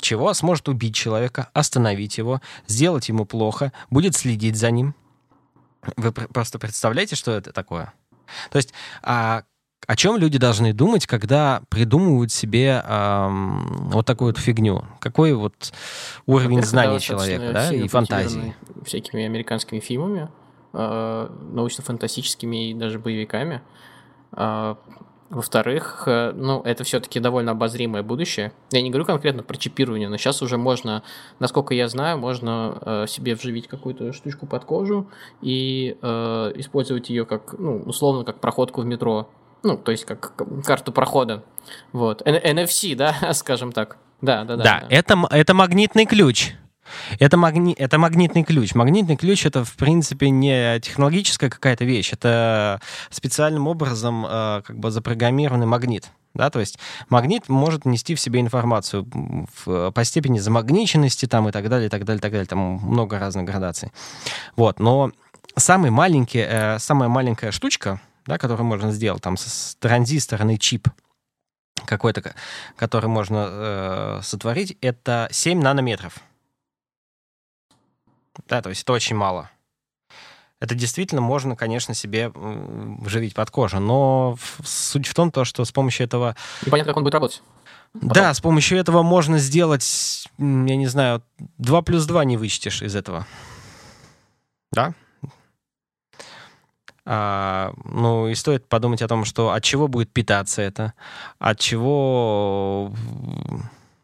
чего 0.00 0.34
сможет 0.34 0.68
убить 0.68 0.94
человека, 0.94 1.48
остановить 1.54 2.18
его, 2.18 2.42
сделать 2.66 3.08
ему 3.08 3.24
плохо, 3.24 3.72
будет 3.88 4.14
следить 4.14 4.56
за 4.56 4.70
ним, 4.70 4.94
вы 5.96 6.12
просто 6.12 6.58
представляете, 6.58 7.16
что 7.16 7.32
это 7.32 7.52
такое? 7.52 7.92
То 8.50 8.56
есть, 8.56 8.72
а, 9.02 9.44
о 9.86 9.96
чем 9.96 10.16
люди 10.16 10.38
должны 10.38 10.72
думать, 10.72 11.06
когда 11.06 11.62
придумывают 11.68 12.32
себе 12.32 12.82
эм, 12.84 13.90
вот 13.90 14.06
такую 14.06 14.32
вот 14.32 14.38
фигню? 14.38 14.84
Какой 15.00 15.34
вот 15.34 15.72
уровень 16.26 16.62
знаний 16.62 17.00
человека, 17.00 17.52
да, 17.52 17.72
и 17.72 17.86
фантазии? 17.88 18.54
Всякими 18.84 19.24
американскими 19.24 19.80
фильмами, 19.80 20.30
э, 20.72 21.28
научно-фантастическими 21.52 22.70
и 22.70 22.74
даже 22.74 22.98
боевиками. 22.98 23.60
Э, 24.32 24.76
во-вторых, 25.30 26.04
э, 26.06 26.32
ну, 26.34 26.60
это 26.62 26.84
все-таки 26.84 27.18
довольно 27.18 27.52
обозримое 27.52 28.02
будущее. 28.02 28.52
Я 28.70 28.82
не 28.82 28.90
говорю 28.90 29.04
конкретно 29.06 29.42
про 29.42 29.56
чипирование, 29.56 30.08
но 30.08 30.16
сейчас 30.16 30.42
уже 30.42 30.58
можно, 30.58 31.02
насколько 31.38 31.74
я 31.74 31.88
знаю, 31.88 32.18
можно 32.18 32.78
э, 32.80 33.06
себе 33.08 33.34
вживить 33.34 33.66
какую-то 33.66 34.12
штучку 34.12 34.46
под 34.46 34.64
кожу 34.64 35.08
и 35.40 35.96
э, 36.00 36.52
использовать 36.56 37.10
ее 37.10 37.24
как, 37.24 37.54
ну, 37.58 37.78
условно, 37.86 38.24
как 38.24 38.40
проходку 38.40 38.82
в 38.82 38.86
метро. 38.86 39.28
Ну, 39.62 39.78
то 39.78 39.92
есть 39.92 40.04
как 40.04 40.34
карту 40.64 40.92
прохода. 40.92 41.42
Вот. 41.92 42.20
NFC, 42.22 42.94
да, 42.94 43.14
скажем 43.32 43.72
так. 43.72 43.96
Да, 44.20 44.44
да, 44.44 44.56
да. 44.56 44.62
Да, 44.62 44.80
да. 44.80 44.86
Это, 44.90 45.16
это 45.30 45.54
магнитный 45.54 46.04
ключ. 46.06 46.54
Это, 47.18 47.36
магни... 47.36 47.74
это 47.74 47.98
магнитный 47.98 48.44
ключ. 48.44 48.74
Магнитный 48.74 49.16
ключ 49.16 49.46
это, 49.46 49.64
в 49.64 49.74
принципе, 49.74 50.30
не 50.30 50.80
технологическая 50.80 51.50
какая-то 51.50 51.84
вещь, 51.84 52.12
это 52.12 52.80
специальным 53.10 53.66
образом 53.66 54.24
э, 54.26 54.62
как 54.64 54.78
бы 54.78 54.90
запрограммированный 54.90 55.66
магнит. 55.66 56.10
Да, 56.34 56.50
то 56.50 56.58
есть 56.58 56.78
магнит 57.08 57.48
может 57.48 57.84
нести 57.84 58.16
в 58.16 58.20
себе 58.20 58.40
информацию 58.40 59.08
в, 59.64 59.92
по 59.92 60.04
степени 60.04 60.40
замагниченности 60.40 61.26
там, 61.26 61.48
и 61.48 61.52
так 61.52 61.68
далее, 61.68 61.86
и 61.86 61.90
так 61.90 62.04
далее, 62.04 62.18
и 62.18 62.22
так 62.22 62.32
далее. 62.32 62.46
Там 62.46 62.58
много 62.58 63.20
разных 63.20 63.44
градаций. 63.44 63.92
Вот, 64.56 64.80
но 64.80 65.12
самый 65.56 65.90
маленький, 65.90 66.44
э, 66.46 66.78
самая 66.80 67.08
маленькая 67.08 67.52
штучка, 67.52 68.00
да, 68.26 68.38
которую 68.38 68.66
можно 68.66 68.90
сделать, 68.90 69.22
там, 69.22 69.36
с 69.36 69.76
транзисторный 69.78 70.58
чип, 70.58 70.88
какой-то, 71.86 72.34
который 72.76 73.08
можно 73.08 73.46
э, 73.48 74.20
сотворить, 74.22 74.76
это 74.80 75.28
7 75.30 75.60
нанометров. 75.60 76.14
Да, 78.48 78.62
то 78.62 78.68
есть 78.70 78.82
это 78.82 78.92
очень 78.92 79.16
мало. 79.16 79.50
Это 80.60 80.74
действительно 80.74 81.20
можно, 81.20 81.56
конечно, 81.56 81.94
себе 81.94 82.30
вживить 82.34 83.34
под 83.34 83.50
кожу, 83.50 83.80
но 83.80 84.38
суть 84.64 85.06
в 85.06 85.14
том, 85.14 85.30
то, 85.30 85.44
что 85.44 85.64
с 85.64 85.72
помощью 85.72 86.06
этого... 86.06 86.36
Непонятно, 86.64 86.90
как 86.92 86.96
он 86.96 87.02
будет 87.04 87.14
работать. 87.14 87.42
Потом. 87.92 88.08
Да, 88.08 88.34
с 88.34 88.40
помощью 88.40 88.78
этого 88.78 89.02
можно 89.02 89.38
сделать, 89.38 90.26
я 90.38 90.44
не 90.76 90.86
знаю, 90.86 91.22
2 91.58 91.82
плюс 91.82 92.06
2 92.06 92.24
не 92.24 92.36
вычтешь 92.36 92.82
из 92.82 92.96
этого. 92.96 93.26
Да? 94.72 94.94
А, 97.04 97.74
ну, 97.84 98.28
и 98.28 98.34
стоит 98.34 98.66
подумать 98.66 99.02
о 99.02 99.08
том, 99.08 99.24
что 99.24 99.50
от 99.50 99.62
чего 99.62 99.88
будет 99.88 100.10
питаться 100.10 100.62
это, 100.62 100.94
от 101.38 101.60
чего... 101.60 102.92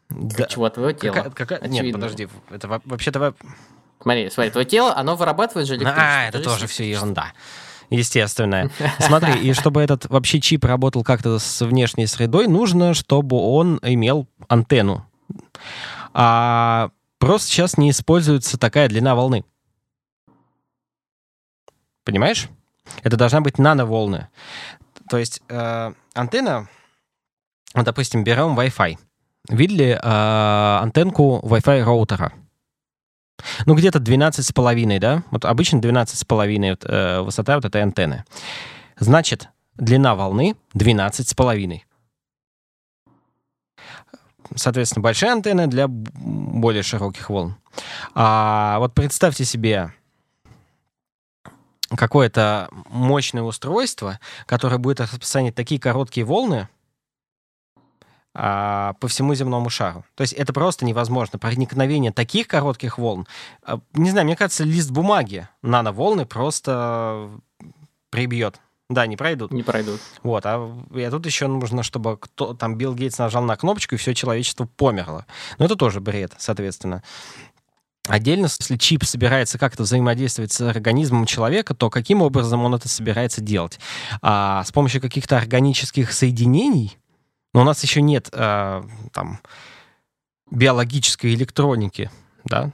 От 0.09 0.27
да. 0.27 0.45
чего 0.45 0.65
от 0.65 0.75
твоего 0.75 0.91
тела. 0.91 1.13
Какая, 1.15 1.31
какая... 1.31 1.67
Нет, 1.67 1.91
подожди, 1.91 2.27
это 2.49 2.81
вообще-то 2.85 3.33
Смотри, 4.01 4.29
смотри, 4.29 4.51
твое 4.51 4.65
тело, 4.65 4.95
оно 4.95 5.15
вырабатывает 5.15 5.67
же 5.67 5.75
электричество. 5.75 6.03
А, 6.03 6.27
это 6.27 6.41
тоже 6.41 6.67
все 6.67 6.89
ерунда 6.89 7.33
естественное. 7.91 8.71
Смотри, 8.99 9.33
и 9.41 9.53
чтобы 9.53 9.81
этот 9.81 10.09
вообще 10.09 10.39
чип 10.39 10.63
работал 10.63 11.03
как-то 11.03 11.37
с 11.37 11.63
внешней 11.63 12.07
средой, 12.07 12.47
нужно, 12.47 12.93
чтобы 12.93 13.37
он 13.37 13.79
имел 13.83 14.27
антенну. 14.47 15.05
А 16.13 16.89
просто 17.19 17.49
сейчас 17.49 17.77
не 17.77 17.91
используется 17.91 18.57
такая 18.57 18.87
длина 18.87 19.13
волны. 19.13 19.43
Понимаешь? 22.03 22.49
Это 23.03 23.17
должна 23.17 23.41
быть 23.41 23.59
нановолны. 23.59 24.29
То 25.09 25.17
есть 25.17 25.41
э, 25.49 25.93
антенна, 26.13 26.67
вот, 27.73 27.85
допустим, 27.85 28.23
берем 28.23 28.57
Wi-Fi. 28.57 28.97
Видели 29.49 29.99
э, 30.01 30.79
антенку 30.81 31.41
Wi-Fi 31.43 31.83
роутера? 31.83 32.33
Ну, 33.65 33.75
где-то 33.75 33.99
12 33.99 34.45
с 34.45 34.51
половиной, 34.51 34.99
да? 34.99 35.23
Вот 35.31 35.45
обычно 35.45 35.81
12 35.81 36.17
с 36.17 36.25
половиной 36.25 36.71
вот, 36.71 36.85
э, 36.85 37.21
высота 37.21 37.55
вот 37.55 37.65
этой 37.65 37.81
антенны. 37.81 38.23
Значит, 38.99 39.49
длина 39.75 40.15
волны 40.15 40.55
12 40.73 41.27
с 41.27 41.33
половиной. 41.33 41.85
Соответственно, 44.55 45.01
большая 45.01 45.33
антенна 45.33 45.67
для 45.67 45.87
более 45.87 46.83
широких 46.83 47.29
волн. 47.29 47.55
А 48.13 48.79
вот 48.79 48.93
представьте 48.93 49.45
себе 49.45 49.93
какое-то 51.95 52.69
мощное 52.89 53.43
устройство, 53.43 54.19
которое 54.45 54.77
будет 54.77 54.99
распространять 54.99 55.55
такие 55.55 55.79
короткие 55.79 56.25
волны, 56.25 56.69
а, 58.33 58.93
по 58.99 59.07
всему 59.07 59.35
земному 59.35 59.69
шару. 59.69 60.05
То 60.15 60.21
есть 60.21 60.33
это 60.33 60.53
просто 60.53 60.85
невозможно. 60.85 61.37
Проникновение 61.37 62.11
таких 62.11 62.47
коротких 62.47 62.97
волн, 62.97 63.27
а, 63.63 63.79
не 63.93 64.09
знаю, 64.09 64.25
мне 64.25 64.35
кажется, 64.35 64.63
лист 64.63 64.91
бумаги 64.91 65.47
нановолны 65.61 66.25
просто 66.25 67.29
прибьет 68.09 68.59
Да, 68.89 69.05
не 69.07 69.17
пройдут. 69.17 69.51
Не 69.51 69.63
пройдут. 69.63 69.99
Вот, 70.23 70.45
а 70.45 70.69
и 70.93 71.09
тут 71.09 71.25
еще 71.25 71.47
нужно, 71.47 71.83
чтобы 71.83 72.17
кто 72.17 72.53
там 72.53 72.75
Билл 72.75 72.93
Гейтс 72.93 73.17
нажал 73.17 73.43
на 73.43 73.55
кнопочку, 73.55 73.95
и 73.95 73.97
все 73.97 74.13
человечество 74.13 74.65
померло. 74.65 75.25
Но 75.57 75.65
это 75.65 75.75
тоже 75.75 75.99
бред, 75.99 76.33
соответственно. 76.37 77.03
Отдельно, 78.07 78.45
если 78.45 78.77
чип 78.77 79.03
собирается 79.03 79.59
как-то 79.59 79.83
взаимодействовать 79.83 80.51
с 80.51 80.61
организмом 80.61 81.25
человека, 81.25 81.75
то 81.75 81.89
каким 81.91 82.23
образом 82.23 82.65
он 82.65 82.73
это 82.73 82.89
собирается 82.89 83.41
делать? 83.41 83.79
А, 84.21 84.63
с 84.63 84.71
помощью 84.71 85.01
каких-то 85.01 85.37
органических 85.37 86.11
соединений, 86.11 86.97
но 87.53 87.61
у 87.61 87.63
нас 87.63 87.81
еще 87.83 88.01
нет 88.01 88.29
а, 88.33 88.85
там 89.13 89.39
биологической 90.49 91.33
электроники, 91.33 92.09
да, 92.43 92.71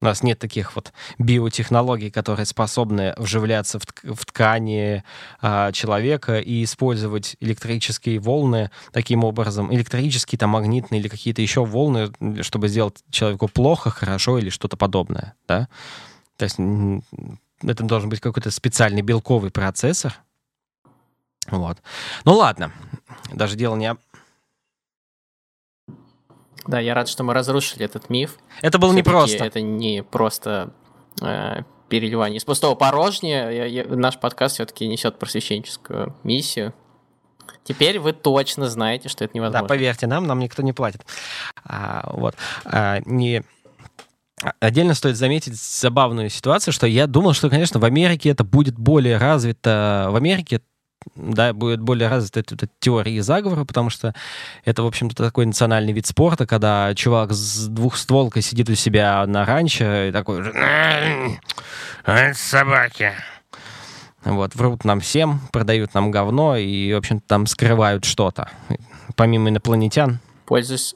у 0.00 0.04
нас 0.04 0.22
нет 0.22 0.38
таких 0.38 0.76
вот 0.76 0.92
биотехнологий, 1.18 2.10
которые 2.10 2.46
способны 2.46 3.14
вживляться 3.16 3.80
в, 3.80 3.84
в 4.14 4.24
ткани 4.26 5.02
а, 5.40 5.72
человека 5.72 6.38
и 6.38 6.62
использовать 6.62 7.36
электрические 7.40 8.20
волны 8.20 8.70
таким 8.92 9.24
образом, 9.24 9.74
электрические, 9.74 10.38
там, 10.38 10.50
магнитные 10.50 11.00
или 11.00 11.08
какие-то 11.08 11.42
еще 11.42 11.64
волны, 11.64 12.12
чтобы 12.42 12.68
сделать 12.68 13.02
человеку 13.10 13.48
плохо, 13.48 13.90
хорошо 13.90 14.38
или 14.38 14.50
что-то 14.50 14.76
подобное, 14.76 15.34
да? 15.48 15.68
То 16.36 16.44
есть 16.44 16.58
это 17.62 17.82
должен 17.82 18.08
быть 18.08 18.20
какой-то 18.20 18.52
специальный 18.52 19.02
белковый 19.02 19.50
процессор. 19.50 20.14
Вот. 21.50 21.78
Ну 22.24 22.34
ладно, 22.34 22.72
даже 23.32 23.56
дело 23.56 23.76
не 23.76 23.96
да, 26.68 26.80
я 26.80 26.92
рад, 26.92 27.08
что 27.08 27.24
мы 27.24 27.32
разрушили 27.32 27.84
этот 27.86 28.10
миф. 28.10 28.36
Это 28.60 28.78
было 28.78 28.92
непросто. 28.92 29.42
Это 29.42 29.62
не 29.62 30.02
просто 30.02 30.74
э, 31.22 31.62
переливание 31.88 32.36
из 32.36 32.44
пустого 32.44 32.74
порожнее. 32.74 33.56
Я, 33.56 33.64
я, 33.64 33.84
наш 33.84 34.18
подкаст 34.18 34.56
все-таки 34.56 34.86
несет 34.86 35.18
просвещенческую 35.18 36.14
миссию. 36.24 36.74
Теперь 37.64 37.98
вы 37.98 38.12
точно 38.12 38.68
знаете, 38.68 39.08
что 39.08 39.24
это 39.24 39.34
невозможно. 39.34 39.66
Да, 39.66 39.68
поверьте 39.68 40.06
нам, 40.06 40.26
нам 40.26 40.38
никто 40.40 40.62
не 40.62 40.74
платит. 40.74 41.06
А, 41.64 42.08
вот. 42.12 42.34
А, 42.66 43.00
не... 43.06 43.42
Отдельно 44.60 44.94
стоит 44.94 45.16
заметить 45.16 45.56
забавную 45.56 46.28
ситуацию, 46.28 46.72
что 46.72 46.86
я 46.86 47.06
думал, 47.06 47.32
что, 47.32 47.50
конечно, 47.50 47.80
в 47.80 47.84
Америке 47.84 48.28
это 48.28 48.44
будет 48.44 48.78
более 48.78 49.16
развито. 49.16 50.08
В 50.10 50.16
Америке 50.16 50.60
да, 51.14 51.52
будет 51.52 51.80
более 51.80 52.08
развита 52.08 52.40
эта 52.40 52.68
теория 52.80 53.22
заговора, 53.22 53.64
потому 53.64 53.90
что 53.90 54.14
это, 54.64 54.82
в 54.82 54.86
общем-то, 54.86 55.16
такой 55.16 55.46
национальный 55.46 55.92
вид 55.92 56.06
спорта, 56.06 56.46
когда 56.46 56.94
чувак 56.94 57.32
с 57.32 57.66
двухстволкой 57.68 58.42
сидит 58.42 58.68
у 58.68 58.74
себя 58.74 59.24
на 59.26 59.44
ранчо 59.44 60.08
и 60.08 60.12
такой 60.12 60.42
же... 60.42 60.50
Это 62.04 62.34
собаки. 62.34 63.12
Вот, 64.24 64.54
врут 64.54 64.84
нам 64.84 65.00
всем, 65.00 65.40
продают 65.52 65.94
нам 65.94 66.10
говно 66.10 66.56
и, 66.56 66.92
в 66.92 66.96
общем-то, 66.96 67.26
там 67.26 67.46
скрывают 67.46 68.04
что-то. 68.04 68.50
Помимо 69.16 69.48
инопланетян. 69.48 70.18
Пользуясь, 70.44 70.94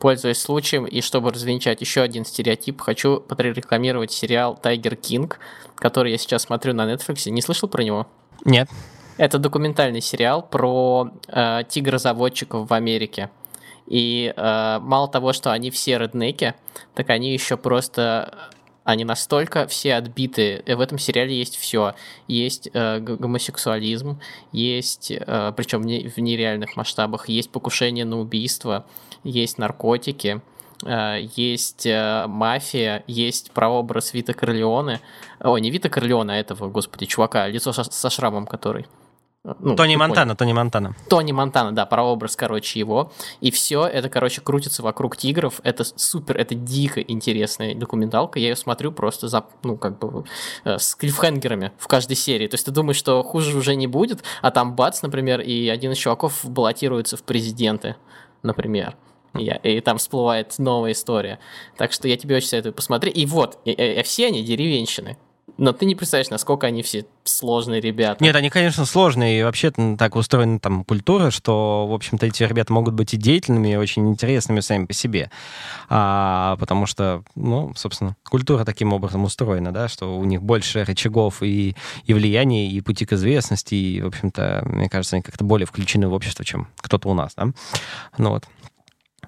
пользуясь 0.00 0.40
случаем, 0.40 0.84
и 0.86 1.00
чтобы 1.00 1.30
развенчать 1.30 1.80
еще 1.80 2.02
один 2.02 2.24
стереотип, 2.24 2.80
хочу 2.80 3.20
прорекламировать 3.20 4.12
сериал 4.12 4.56
«Тайгер 4.56 4.96
Кинг», 4.96 5.38
который 5.76 6.12
я 6.12 6.18
сейчас 6.18 6.42
смотрю 6.42 6.74
на 6.74 6.92
Netflix. 6.92 7.30
Не 7.30 7.42
слышал 7.42 7.68
про 7.68 7.82
него? 7.82 8.06
Нет. 8.44 8.68
Это 9.18 9.38
документальный 9.38 10.02
сериал 10.02 10.42
про 10.42 11.10
э, 11.28 11.62
тигрозаводчиков 11.68 12.68
в 12.68 12.72
Америке. 12.72 13.30
И 13.86 14.32
э, 14.36 14.78
мало 14.80 15.08
того, 15.08 15.32
что 15.32 15.52
они 15.52 15.70
все 15.70 15.98
реднеки, 15.98 16.54
так 16.94 17.08
они 17.10 17.32
еще 17.32 17.56
просто 17.56 18.50
они 18.86 19.04
настолько 19.04 19.66
все 19.66 19.94
отбиты. 19.94 20.62
В 20.66 20.80
этом 20.80 20.98
сериале 20.98 21.36
есть 21.36 21.56
все. 21.56 21.94
Есть 22.28 22.68
э, 22.72 23.00
гомосексуализм, 23.00 24.20
есть, 24.52 25.10
э, 25.10 25.52
причем 25.56 25.82
не, 25.82 26.08
в 26.08 26.18
нереальных 26.18 26.76
масштабах, 26.76 27.28
есть 27.28 27.50
покушение 27.50 28.04
на 28.04 28.20
убийство, 28.20 28.86
есть 29.24 29.58
наркотики, 29.58 30.40
э, 30.84 31.26
есть 31.34 31.84
э, 31.84 32.26
мафия, 32.28 33.02
есть 33.08 33.50
прообраз 33.50 34.14
Вита 34.14 34.34
Корлеоне. 34.34 35.00
О, 35.40 35.58
не 35.58 35.70
Вита 35.70 35.88
Корлеона, 35.88 36.34
а 36.34 36.36
этого, 36.36 36.68
господи, 36.68 37.06
чувака, 37.06 37.48
лицо 37.48 37.72
со, 37.72 37.82
со 37.82 38.08
шрамом 38.08 38.46
который. 38.46 38.86
Ну, 39.60 39.76
Тони 39.76 39.94
Монтана, 39.94 40.34
Тони 40.34 40.52
Монтана. 40.52 40.96
Тони 41.08 41.30
Монтана, 41.30 41.72
да, 41.72 41.86
прообраз, 41.86 42.34
короче, 42.34 42.80
его. 42.80 43.12
И 43.40 43.52
все 43.52 43.86
это, 43.86 44.08
короче, 44.08 44.40
крутится 44.40 44.82
вокруг 44.82 45.16
тигров. 45.16 45.60
Это 45.62 45.84
супер, 45.84 46.36
это 46.36 46.56
дико 46.56 47.00
интересная 47.00 47.74
документалка. 47.74 48.40
Я 48.40 48.48
ее 48.48 48.56
смотрю 48.56 48.90
просто 48.90 49.28
за, 49.28 49.46
ну, 49.62 49.76
как 49.76 49.98
бы, 49.98 50.24
э, 50.64 50.78
с 50.78 50.96
клиффхенгерами 50.96 51.72
в 51.78 51.86
каждой 51.86 52.16
серии. 52.16 52.48
То 52.48 52.54
есть 52.54 52.66
ты 52.66 52.72
думаешь, 52.72 52.96
что 52.96 53.22
хуже 53.22 53.56
уже 53.56 53.76
не 53.76 53.86
будет, 53.86 54.24
а 54.42 54.50
там 54.50 54.74
бац, 54.74 55.02
например, 55.02 55.40
и 55.40 55.68
один 55.68 55.92
из 55.92 55.98
чуваков 55.98 56.44
баллотируется 56.44 57.16
в 57.16 57.22
президенты, 57.22 57.94
например. 58.42 58.96
И, 59.38 59.44
и 59.44 59.80
там 59.80 59.98
всплывает 59.98 60.58
новая 60.58 60.92
история. 60.92 61.38
Так 61.76 61.92
что 61.92 62.08
я 62.08 62.16
тебе 62.16 62.36
очень 62.36 62.48
советую 62.48 62.72
посмотреть. 62.72 63.16
И 63.16 63.26
вот, 63.26 63.58
и, 63.64 63.70
и, 63.70 64.00
и 64.00 64.02
все 64.02 64.26
они 64.26 64.42
деревенщины. 64.42 65.18
Но 65.58 65.72
ты 65.72 65.86
не 65.86 65.94
представляешь, 65.94 66.28
насколько 66.28 66.66
они 66.66 66.82
все 66.82 67.06
сложные 67.24 67.80
ребята. 67.80 68.22
Нет, 68.22 68.36
они, 68.36 68.50
конечно, 68.50 68.84
сложные. 68.84 69.40
И 69.40 69.42
вообще 69.42 69.70
так 69.70 70.16
устроена 70.16 70.58
там 70.58 70.84
культура, 70.84 71.30
что, 71.30 71.86
в 71.86 71.94
общем-то, 71.94 72.26
эти 72.26 72.42
ребята 72.42 72.72
могут 72.72 72.94
быть 72.94 73.14
и 73.14 73.16
деятельными, 73.16 73.72
и 73.72 73.76
очень 73.76 74.06
интересными 74.08 74.60
сами 74.60 74.84
по 74.84 74.92
себе. 74.92 75.30
А, 75.88 76.56
потому 76.58 76.86
что, 76.86 77.22
ну, 77.36 77.72
собственно, 77.74 78.16
культура 78.28 78.64
таким 78.64 78.92
образом 78.92 79.24
устроена, 79.24 79.72
да, 79.72 79.88
что 79.88 80.18
у 80.18 80.24
них 80.24 80.42
больше 80.42 80.84
рычагов 80.84 81.42
и, 81.42 81.74
и 82.04 82.12
влияния, 82.12 82.68
и 82.68 82.80
пути 82.80 83.06
к 83.06 83.12
известности, 83.12 83.74
и, 83.74 84.02
в 84.02 84.08
общем-то, 84.08 84.62
мне 84.66 84.90
кажется, 84.90 85.16
они 85.16 85.22
как-то 85.22 85.44
более 85.44 85.66
включены 85.66 86.08
в 86.08 86.12
общество, 86.12 86.44
чем 86.44 86.68
кто-то 86.78 87.08
у 87.08 87.14
нас, 87.14 87.34
да. 87.34 87.46
Ну 88.18 88.30
вот. 88.30 88.44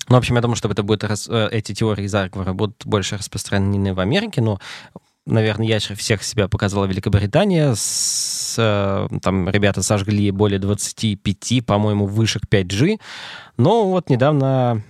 Ну, 0.09 0.15
в 0.15 0.19
общем, 0.19 0.37
я 0.37 0.41
думаю, 0.41 0.57
что 0.57 0.69
это 0.69 0.83
будет, 0.83 1.05
э, 1.05 1.49
эти 1.51 1.75
теории 1.75 2.07
заговора 2.07 2.53
будут 2.53 2.87
больше 2.87 3.17
распространены 3.17 3.95
в 3.95 4.01
Америке, 4.01 4.41
но 4.41 4.59
наверное, 5.29 5.67
ящер 5.67 5.97
всех 5.97 6.23
себя 6.23 6.49
показала 6.49 6.87
Великобритания. 6.87 7.75
С, 7.75 8.57
э, 8.59 9.09
там 9.23 9.49
ребята 9.49 9.83
сожгли 9.83 10.31
более 10.31 10.59
25, 10.59 11.65
по-моему, 11.65 12.07
вышек 12.07 12.43
5G. 12.51 13.01
Но 13.57 13.89
вот 13.89 14.11
недавно 14.11 14.83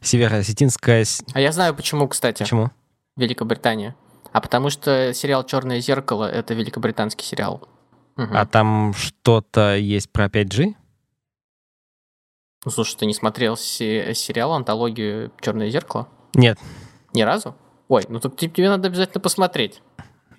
североосетинская... 0.00 1.04
А 1.32 1.40
я 1.40 1.52
знаю 1.52 1.74
почему, 1.74 2.06
кстати. 2.08 2.42
Почему? 2.42 2.70
Великобритания. 3.16 3.96
А 4.32 4.40
потому 4.40 4.70
что 4.70 5.12
сериал 5.14 5.44
«Черное 5.44 5.80
зеркало»— 5.80 6.30
это 6.30 6.54
великобританский 6.54 7.24
сериал. 7.24 7.66
Угу. 8.16 8.28
А 8.32 8.46
там 8.46 8.94
что-то 8.94 9.76
есть 9.76 10.10
про 10.10 10.26
5G? 10.26 10.74
Ну, 12.64 12.70
слушай, 12.70 12.96
ты 12.96 13.06
не 13.06 13.14
смотрел 13.14 13.56
сериал, 13.56 14.52
антологию 14.52 15.32
«Черное 15.40 15.70
зеркало»? 15.70 16.08
Нет. 16.34 16.58
Ни 17.14 17.22
разу? 17.22 17.54
Ой, 17.88 18.04
ну 18.08 18.20
так 18.20 18.36
тебе 18.36 18.68
надо 18.68 18.88
обязательно 18.88 19.20
посмотреть. 19.20 19.82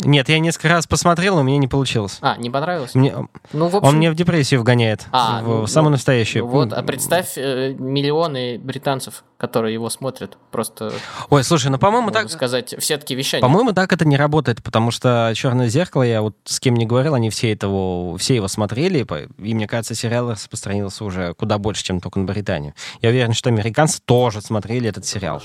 Нет, 0.02 0.30
я 0.30 0.40
несколько 0.40 0.70
раз 0.70 0.88
посмотрел, 0.88 1.36
но 1.36 1.44
мне 1.44 1.58
не 1.58 1.68
получилось. 1.68 2.20
А, 2.22 2.38
не 2.38 2.50
понравилось? 2.50 2.96
Мне... 2.96 3.14
Ну, 3.52 3.68
в 3.68 3.76
общем... 3.76 3.88
Он 3.90 3.98
меня 3.98 4.12
в 4.12 4.16
депрессию 4.16 4.62
вгоняет. 4.62 5.06
А, 5.12 5.42
в 5.42 5.48
ну, 5.48 5.68
самую 5.68 5.92
настоящую. 5.92 6.48
Вот, 6.48 6.72
а 6.72 6.82
представь 6.84 7.38
э, 7.38 7.74
миллионы 7.78 8.58
британцев, 8.60 9.26
которые 9.40 9.74
его 9.74 9.90
смотрят. 9.90 10.38
Просто... 10.52 10.92
Ой, 11.30 11.46
слушай, 11.46 11.70
ну, 11.70 11.80
по-моему, 11.80 12.12
так... 12.12 12.30
сказать, 12.30 12.76
все 12.78 12.98
таки 12.98 13.16
вещания. 13.16 13.42
По-моему, 13.42 13.72
так 13.72 13.94
это 13.94 14.06
не 14.06 14.18
работает, 14.18 14.62
потому 14.62 14.92
что 14.92 15.32
«Черное 15.34 15.70
зеркало», 15.70 16.04
я 16.04 16.22
вот 16.22 16.36
с 16.44 16.60
кем 16.60 16.76
не 16.76 16.86
говорил, 16.86 17.14
они 17.14 17.30
все, 17.30 17.54
этого, 17.54 18.18
все 18.18 18.36
его 18.36 18.50
смотрели, 18.50 19.08
и, 19.38 19.54
мне 19.54 19.66
кажется, 19.66 19.96
сериал 19.96 20.32
распространился 20.32 21.06
уже 21.06 21.34
куда 21.36 21.58
больше, 21.58 21.86
чем 21.86 22.02
только 22.02 22.20
на 22.20 22.26
Британию. 22.26 22.74
Я 23.02 23.10
уверен, 23.10 23.32
что 23.32 23.50
американцы 23.50 24.02
тоже 24.04 24.42
смотрели 24.42 24.90
этот 24.90 25.06
сериал. 25.06 25.42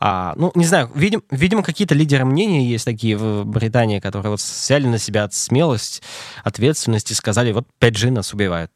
А, 0.00 0.32
ну, 0.36 0.50
не 0.54 0.64
знаю, 0.64 0.90
видим, 0.94 1.22
видимо, 1.30 1.62
какие-то 1.62 1.94
лидеры 1.94 2.24
мнения 2.24 2.66
есть 2.66 2.86
такие 2.86 3.18
в 3.18 3.44
Британии, 3.44 4.00
которые 4.00 4.30
вот 4.30 4.40
взяли 4.40 4.86
на 4.86 4.98
себя 4.98 5.28
смелость, 5.30 6.02
ответственность 6.44 7.10
и 7.10 7.14
сказали, 7.14 7.52
вот 7.52 7.66
5G 7.78 8.10
нас 8.10 8.32
убивает. 8.32 8.70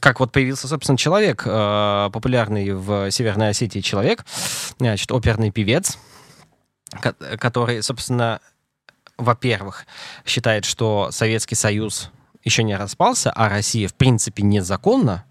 Как 0.00 0.20
вот 0.20 0.32
появился, 0.32 0.68
собственно, 0.68 0.98
человек, 0.98 1.42
э, 1.46 2.10
популярный 2.12 2.72
в 2.72 3.10
Северной 3.10 3.50
Осетии 3.50 3.80
человек, 3.80 4.24
значит, 4.78 5.10
оперный 5.10 5.50
певец, 5.50 5.98
который, 7.38 7.82
собственно, 7.82 8.40
во-первых, 9.18 9.86
считает, 10.24 10.64
что 10.64 11.08
Советский 11.10 11.54
Союз 11.54 12.10
еще 12.44 12.62
не 12.62 12.76
распался, 12.76 13.32
а 13.32 13.48
Россия, 13.48 13.88
в 13.88 13.94
принципе, 13.94 14.42
незаконна, 14.42 15.24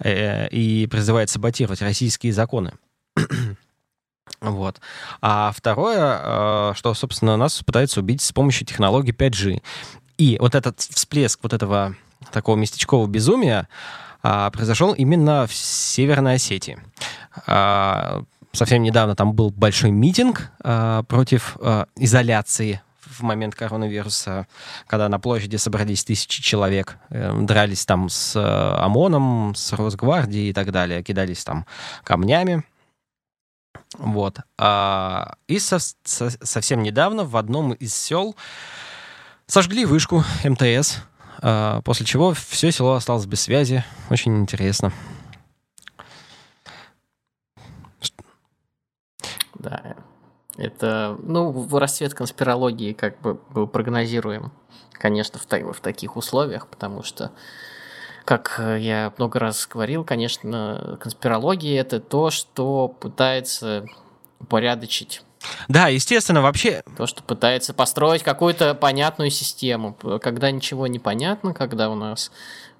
э, 0.00 0.48
и 0.48 0.86
призывает 0.86 1.30
саботировать 1.30 1.82
российские 1.82 2.32
законы. 2.32 2.72
Вот. 4.40 4.80
А 5.20 5.52
второе, 5.54 6.18
э, 6.22 6.72
что, 6.74 6.94
собственно, 6.94 7.36
нас 7.36 7.62
пытаются 7.62 8.00
убить 8.00 8.22
с 8.22 8.32
помощью 8.32 8.66
технологии 8.66 9.12
5G. 9.12 9.60
И 10.16 10.38
вот 10.40 10.54
этот 10.54 10.80
всплеск 10.80 11.40
вот 11.42 11.52
этого 11.52 11.94
такого 12.32 12.56
местечкового 12.56 13.06
безумия 13.06 13.68
а, 14.22 14.50
произошел 14.50 14.92
именно 14.92 15.46
в 15.46 15.54
Северной 15.54 16.34
Осетии. 16.34 16.78
А, 17.46 18.22
совсем 18.52 18.82
недавно 18.82 19.14
там 19.16 19.32
был 19.32 19.50
большой 19.50 19.90
митинг 19.90 20.50
а, 20.62 21.02
против 21.04 21.56
изоляции 21.96 22.82
в 23.20 23.22
момент 23.22 23.54
коронавируса, 23.54 24.46
когда 24.86 25.08
на 25.08 25.18
площади 25.18 25.56
собрались 25.56 26.04
тысячи 26.04 26.42
человек, 26.42 26.96
э, 27.10 27.32
дрались 27.42 27.84
там 27.84 28.08
с 28.08 28.36
э, 28.36 28.40
ОМОНом, 28.40 29.54
с 29.54 29.72
Росгвардией 29.72 30.50
и 30.50 30.52
так 30.52 30.70
далее, 30.72 31.02
кидались 31.02 31.44
там 31.44 31.66
камнями. 32.04 32.64
Вот. 33.98 34.38
А, 34.58 35.34
и 35.48 35.58
со, 35.58 35.78
со, 35.78 36.30
совсем 36.44 36.82
недавно 36.82 37.24
в 37.24 37.36
одном 37.36 37.72
из 37.72 37.94
сел 37.94 38.36
сожгли 39.46 39.84
вышку 39.84 40.24
МТС, 40.44 40.96
а, 40.96 41.09
после 41.84 42.06
чего 42.06 42.34
все 42.34 42.70
село 42.70 42.94
осталось 42.94 43.26
без 43.26 43.40
связи. 43.42 43.84
Очень 44.10 44.38
интересно. 44.38 44.92
Да, 49.54 49.96
это, 50.56 51.18
ну, 51.22 51.68
расцвет 51.78 52.14
конспирологии 52.14 52.92
как 52.92 53.20
бы 53.20 53.34
прогнозируем, 53.66 54.52
конечно, 54.92 55.38
в, 55.38 55.72
в 55.72 55.80
таких 55.80 56.16
условиях, 56.16 56.66
потому 56.66 57.02
что, 57.02 57.32
как 58.24 58.58
я 58.58 59.12
много 59.18 59.38
раз 59.38 59.66
говорил, 59.66 60.04
конечно, 60.04 60.98
конспирология 61.00 61.80
это 61.80 62.00
то, 62.00 62.30
что 62.30 62.88
пытается 62.88 63.84
упорядочить 64.38 65.22
да, 65.68 65.88
естественно, 65.88 66.42
вообще... 66.42 66.82
То, 66.96 67.06
что 67.06 67.22
пытается 67.22 67.72
построить 67.74 68.22
какую-то 68.22 68.74
понятную 68.74 69.30
систему. 69.30 69.94
Когда 69.94 70.50
ничего 70.50 70.86
не 70.86 70.98
понятно, 70.98 71.54
когда 71.54 71.90
у 71.90 71.94
нас 71.94 72.30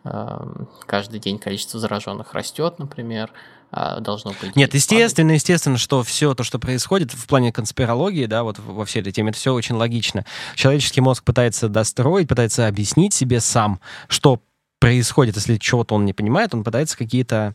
э, 0.04 0.38
каждый 0.86 1.20
день 1.20 1.38
количество 1.38 1.80
зараженных 1.80 2.34
растет, 2.34 2.78
например, 2.78 3.32
а, 3.72 4.00
должно 4.00 4.32
быть. 4.40 4.56
Нет, 4.56 4.74
естественно, 4.74 5.28
падать. 5.28 5.42
естественно, 5.42 5.78
что 5.78 6.02
все 6.02 6.34
то, 6.34 6.42
что 6.42 6.58
происходит 6.58 7.12
в 7.12 7.26
плане 7.26 7.52
конспирологии, 7.52 8.26
да, 8.26 8.42
вот 8.42 8.58
во 8.58 8.84
всей 8.84 9.00
этой 9.00 9.12
теме, 9.12 9.30
это 9.30 9.38
все 9.38 9.54
очень 9.54 9.76
логично. 9.76 10.26
Человеческий 10.56 11.00
мозг 11.00 11.22
пытается 11.22 11.68
достроить, 11.68 12.28
пытается 12.28 12.66
объяснить 12.66 13.14
себе 13.14 13.40
сам, 13.40 13.80
что 14.08 14.40
происходит, 14.80 15.36
если 15.36 15.58
чего-то 15.58 15.94
он 15.94 16.04
не 16.04 16.12
понимает, 16.12 16.54
он 16.54 16.64
пытается 16.64 16.96
какие-то, 16.96 17.54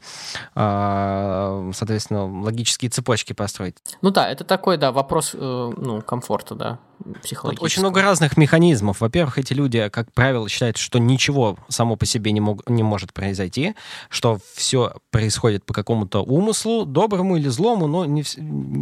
э, 0.55 1.71
соответственно, 1.73 2.41
логические 2.43 2.89
цепочки 2.91 3.33
построить. 3.33 3.75
Ну 4.01 4.11
да, 4.11 4.29
это 4.29 4.43
такой, 4.43 4.77
да, 4.77 4.91
вопрос 4.91 5.31
э, 5.33 5.37
ну, 5.75 6.01
комфорта, 6.03 6.53
да, 6.55 6.79
психологического. 7.23 7.65
Очень 7.65 7.81
много 7.81 8.01
разных 8.03 8.37
механизмов. 8.37 9.01
Во-первых, 9.01 9.39
эти 9.39 9.53
люди, 9.53 9.89
как 9.89 10.13
правило, 10.13 10.47
считают, 10.47 10.77
что 10.77 10.99
ничего 10.99 11.57
само 11.67 11.95
по 11.95 12.05
себе 12.05 12.31
не, 12.31 12.41
мог, 12.41 12.69
не 12.69 12.83
может 12.83 13.11
произойти, 13.11 13.75
что 14.09 14.37
все 14.53 14.93
происходит 15.09 15.65
по 15.65 15.73
какому-то 15.73 16.21
умыслу, 16.21 16.85
доброму 16.85 17.37
или 17.37 17.49
злому, 17.49 17.87
но 17.87 18.05
не, 18.05 18.23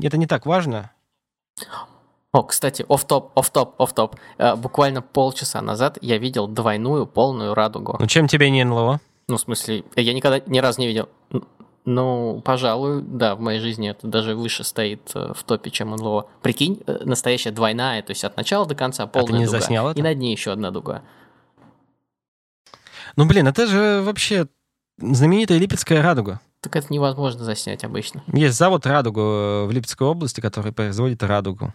это 0.06 0.18
не 0.18 0.28
так 0.28 0.46
важно. 0.46 0.92
О, 2.34 2.42
кстати, 2.42 2.84
оф-топ, 2.90 3.32
оф-топ, 3.36 3.80
оф-топ. 3.80 4.16
Э, 4.40 4.56
буквально 4.56 5.04
полчаса 5.04 5.62
назад 5.62 6.00
я 6.02 6.18
видел 6.18 6.48
двойную 6.48 7.06
полную 7.06 7.54
радугу. 7.54 7.96
Ну 8.00 8.08
чем 8.08 8.28
тебе 8.28 8.50
не 8.50 8.64
НЛО? 8.64 9.00
Ну, 9.28 9.38
в 9.38 9.40
смысле, 9.40 9.84
я 9.96 10.14
никогда 10.14 10.42
ни 10.48 10.58
разу 10.58 10.82
не 10.82 10.88
видел. 10.88 11.10
Ну, 11.86 12.42
пожалуй, 12.44 13.04
да, 13.04 13.36
в 13.36 13.40
моей 13.40 13.60
жизни 13.60 13.90
это 13.92 14.08
даже 14.08 14.36
выше 14.36 14.64
стоит 14.64 15.12
э, 15.14 15.34
в 15.36 15.44
топе, 15.44 15.70
чем 15.70 15.92
НЛО. 15.92 16.26
Прикинь, 16.42 16.82
э, 16.88 17.02
настоящая 17.06 17.52
двойная, 17.52 18.02
то 18.02 18.12
есть 18.12 18.24
от 18.24 18.36
начала 18.36 18.66
до 18.66 18.74
конца 18.74 19.06
полная 19.06 19.26
а 19.26 19.32
ты 19.32 19.38
не 19.38 19.46
дуга. 19.46 19.60
Заснял 19.60 19.90
это? 19.90 20.00
И 20.00 20.02
над 20.02 20.18
ней 20.18 20.32
еще 20.32 20.52
одна 20.52 20.72
дуга. 20.72 21.04
Ну, 23.16 23.26
блин, 23.26 23.48
это 23.48 23.68
же 23.68 24.02
вообще 24.02 24.48
знаменитая 24.98 25.60
Липецкая 25.60 26.02
радуга. 26.02 26.42
Так 26.62 26.76
это 26.78 26.88
невозможно 26.92 27.44
заснять 27.44 27.84
обычно. 27.84 28.24
Есть 28.34 28.58
завод 28.58 28.88
«Радугу» 28.88 29.66
в 29.68 29.70
Липецкой 29.72 30.08
области, 30.08 30.40
который 30.40 30.72
производит 30.72 31.22
радугу. 31.22 31.74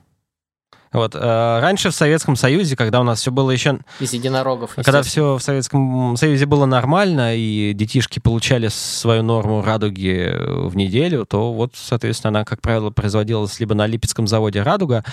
Вот. 0.92 1.14
Э, 1.14 1.60
раньше 1.60 1.90
в 1.90 1.94
Советском 1.94 2.36
Союзе, 2.36 2.76
когда 2.76 3.00
у 3.00 3.04
нас 3.04 3.20
все 3.20 3.30
было 3.30 3.50
еще... 3.50 3.78
Из 4.00 4.12
единорогов, 4.12 4.74
Когда 4.76 5.02
все 5.02 5.36
в 5.36 5.42
Советском 5.42 6.16
Союзе 6.16 6.46
было 6.46 6.66
нормально, 6.66 7.36
и 7.36 7.72
детишки 7.74 8.18
получали 8.18 8.68
свою 8.68 9.22
норму 9.22 9.62
радуги 9.62 10.34
в 10.36 10.76
неделю, 10.76 11.26
то 11.26 11.52
вот, 11.52 11.72
соответственно, 11.74 12.38
она, 12.38 12.44
как 12.44 12.60
правило, 12.60 12.90
производилась 12.90 13.60
либо 13.60 13.74
на 13.74 13.86
Липецком 13.86 14.26
заводе 14.26 14.62
«Радуга», 14.62 15.04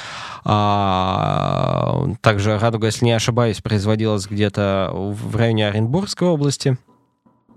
а 0.44 2.08
также 2.22 2.58
«Радуга», 2.58 2.88
если 2.88 3.06
не 3.06 3.12
ошибаюсь, 3.12 3.62
производилась 3.62 4.28
где-то 4.28 4.92
в 4.94 5.36
районе 5.36 5.68
Оренбургской 5.68 6.28
области. 6.28 6.78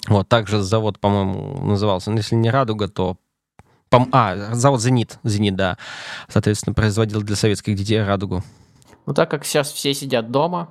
Вот, 0.08 0.28
также 0.28 0.62
завод, 0.62 0.98
по-моему, 0.98 1.60
назывался, 1.64 2.10
ну, 2.10 2.16
если 2.16 2.34
не 2.34 2.50
«Радуга», 2.50 2.88
то 2.88 3.16
а, 3.90 4.54
завод 4.54 4.80
«Зенит». 4.80 5.18
«Зенит», 5.24 5.56
да. 5.56 5.78
Соответственно, 6.28 6.74
производил 6.74 7.22
для 7.22 7.36
советских 7.36 7.74
детей 7.74 8.02
«Радугу». 8.02 8.42
Ну, 9.06 9.14
так 9.14 9.30
как 9.30 9.44
сейчас 9.44 9.72
все 9.72 9.94
сидят 9.94 10.30
дома, 10.30 10.68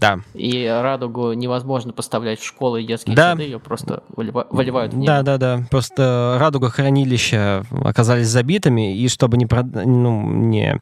да. 0.00 0.20
И 0.32 0.66
радугу 0.66 1.34
невозможно 1.34 1.92
поставлять 1.92 2.40
в 2.40 2.46
школы 2.46 2.82
и 2.82 2.86
детские 2.86 3.14
да. 3.14 3.32
сады, 3.32 3.42
ее 3.42 3.60
просто 3.60 4.02
выливают 4.16 4.94
в 4.94 4.96
небо. 4.96 5.06
Да, 5.06 5.22
да, 5.22 5.36
да. 5.36 5.64
Просто 5.70 6.38
радуга 6.40 6.70
хранилища 6.70 7.66
оказались 7.84 8.28
забитыми, 8.28 8.96
и 8.96 9.08
чтобы 9.08 9.36
не, 9.36 9.46
ну, 9.84 10.22
не 10.26 10.80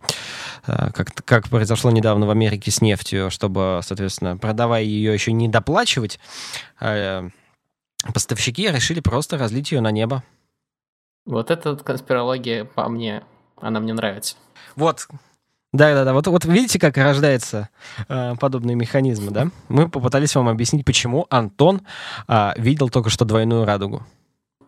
э, 0.68 0.90
как, 0.92 1.12
как 1.24 1.48
произошло 1.48 1.90
недавно 1.90 2.27
в 2.27 2.31
Америке 2.31 2.70
с 2.70 2.81
нефтью, 2.81 3.29
чтобы, 3.33 3.81
соответственно, 3.83 4.37
продавая 4.37 4.85
ее 4.85 5.12
еще 5.12 5.33
не 5.33 5.48
доплачивать, 5.48 6.20
э, 6.81 7.29
поставщики 8.14 8.68
решили 8.70 9.01
просто 9.01 9.37
разлить 9.37 9.72
ее 9.72 9.81
на 9.81 9.90
небо. 9.90 10.22
Вот 11.29 11.51
эта 11.51 11.77
конспирология 11.77 12.64
по 12.64 12.88
мне, 12.88 13.23
она 13.61 13.81
мне 13.81 13.93
нравится. 13.93 14.37
Вот, 14.77 15.07
да, 15.75 15.93
да, 15.93 16.05
да. 16.05 16.14
Вот, 16.14 16.27
вот 16.27 16.47
видите, 16.47 16.79
как 16.79 16.97
рождаются 16.97 17.69
э, 18.09 18.35
подобные 18.37 18.75
механизмы, 18.75 19.31
да? 19.31 19.49
Мы 19.69 19.91
попытались 19.91 20.35
вам 20.35 20.49
объяснить, 20.49 20.87
почему 20.87 21.27
Антон 21.29 21.83
э, 22.27 22.53
видел 22.57 22.88
только 22.88 23.11
что 23.11 23.27
двойную 23.27 23.67
радугу. 23.67 24.03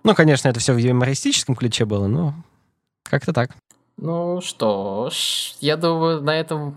Ну, 0.04 0.14
конечно, 0.14 0.48
это 0.48 0.60
все 0.60 0.74
в 0.74 0.76
юмористическом 0.76 1.54
ключе 1.56 1.86
было, 1.86 2.06
но 2.06 2.34
как-то 3.04 3.32
так. 3.32 3.52
Ну 3.96 4.42
что 4.42 5.08
ж, 5.10 5.54
я 5.60 5.78
думаю, 5.78 6.20
на 6.20 6.38
этом 6.38 6.76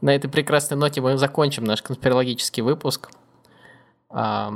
на 0.00 0.14
этой 0.14 0.28
прекрасной 0.28 0.76
ноте 0.76 1.00
мы 1.00 1.18
закончим 1.18 1.64
наш 1.64 1.82
конспирологический 1.82 2.62
выпуск. 2.62 3.10
А, 4.10 4.52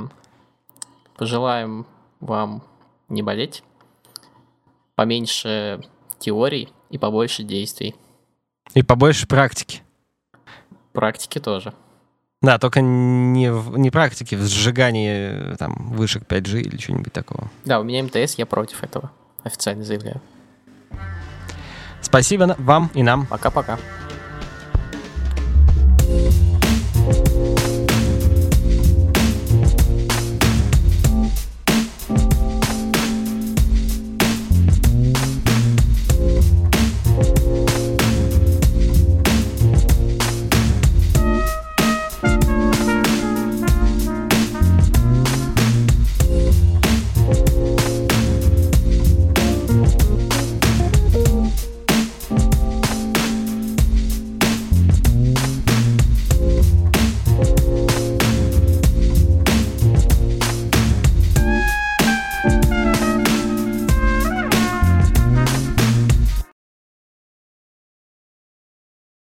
пожелаем 1.17 1.85
вам 2.21 2.63
не 3.09 3.21
болеть 3.21 3.63
поменьше 4.99 5.79
теорий 6.17 6.73
и 6.89 6.97
побольше 6.97 7.43
действий. 7.43 7.95
И 8.73 8.83
побольше 8.83 9.27
практики. 9.27 9.81
Практики 10.91 11.39
тоже. 11.39 11.73
Да, 12.41 12.59
только 12.59 12.81
не, 12.81 13.49
в, 13.49 13.77
не 13.77 13.91
практики 13.91 14.35
в 14.35 14.45
сжигании 14.45 15.55
там, 15.55 15.93
вышек 15.93 16.23
5G 16.23 16.59
или 16.59 16.75
что-нибудь 16.75 17.13
такого. 17.13 17.49
Да, 17.63 17.79
у 17.79 17.83
меня 17.83 18.03
МТС, 18.03 18.35
я 18.35 18.45
против 18.45 18.83
этого. 18.83 19.09
Официально 19.43 19.85
заявляю. 19.85 20.19
Спасибо 22.01 22.57
вам 22.59 22.91
и 22.93 23.01
нам. 23.01 23.25
Пока-пока. 23.25 23.79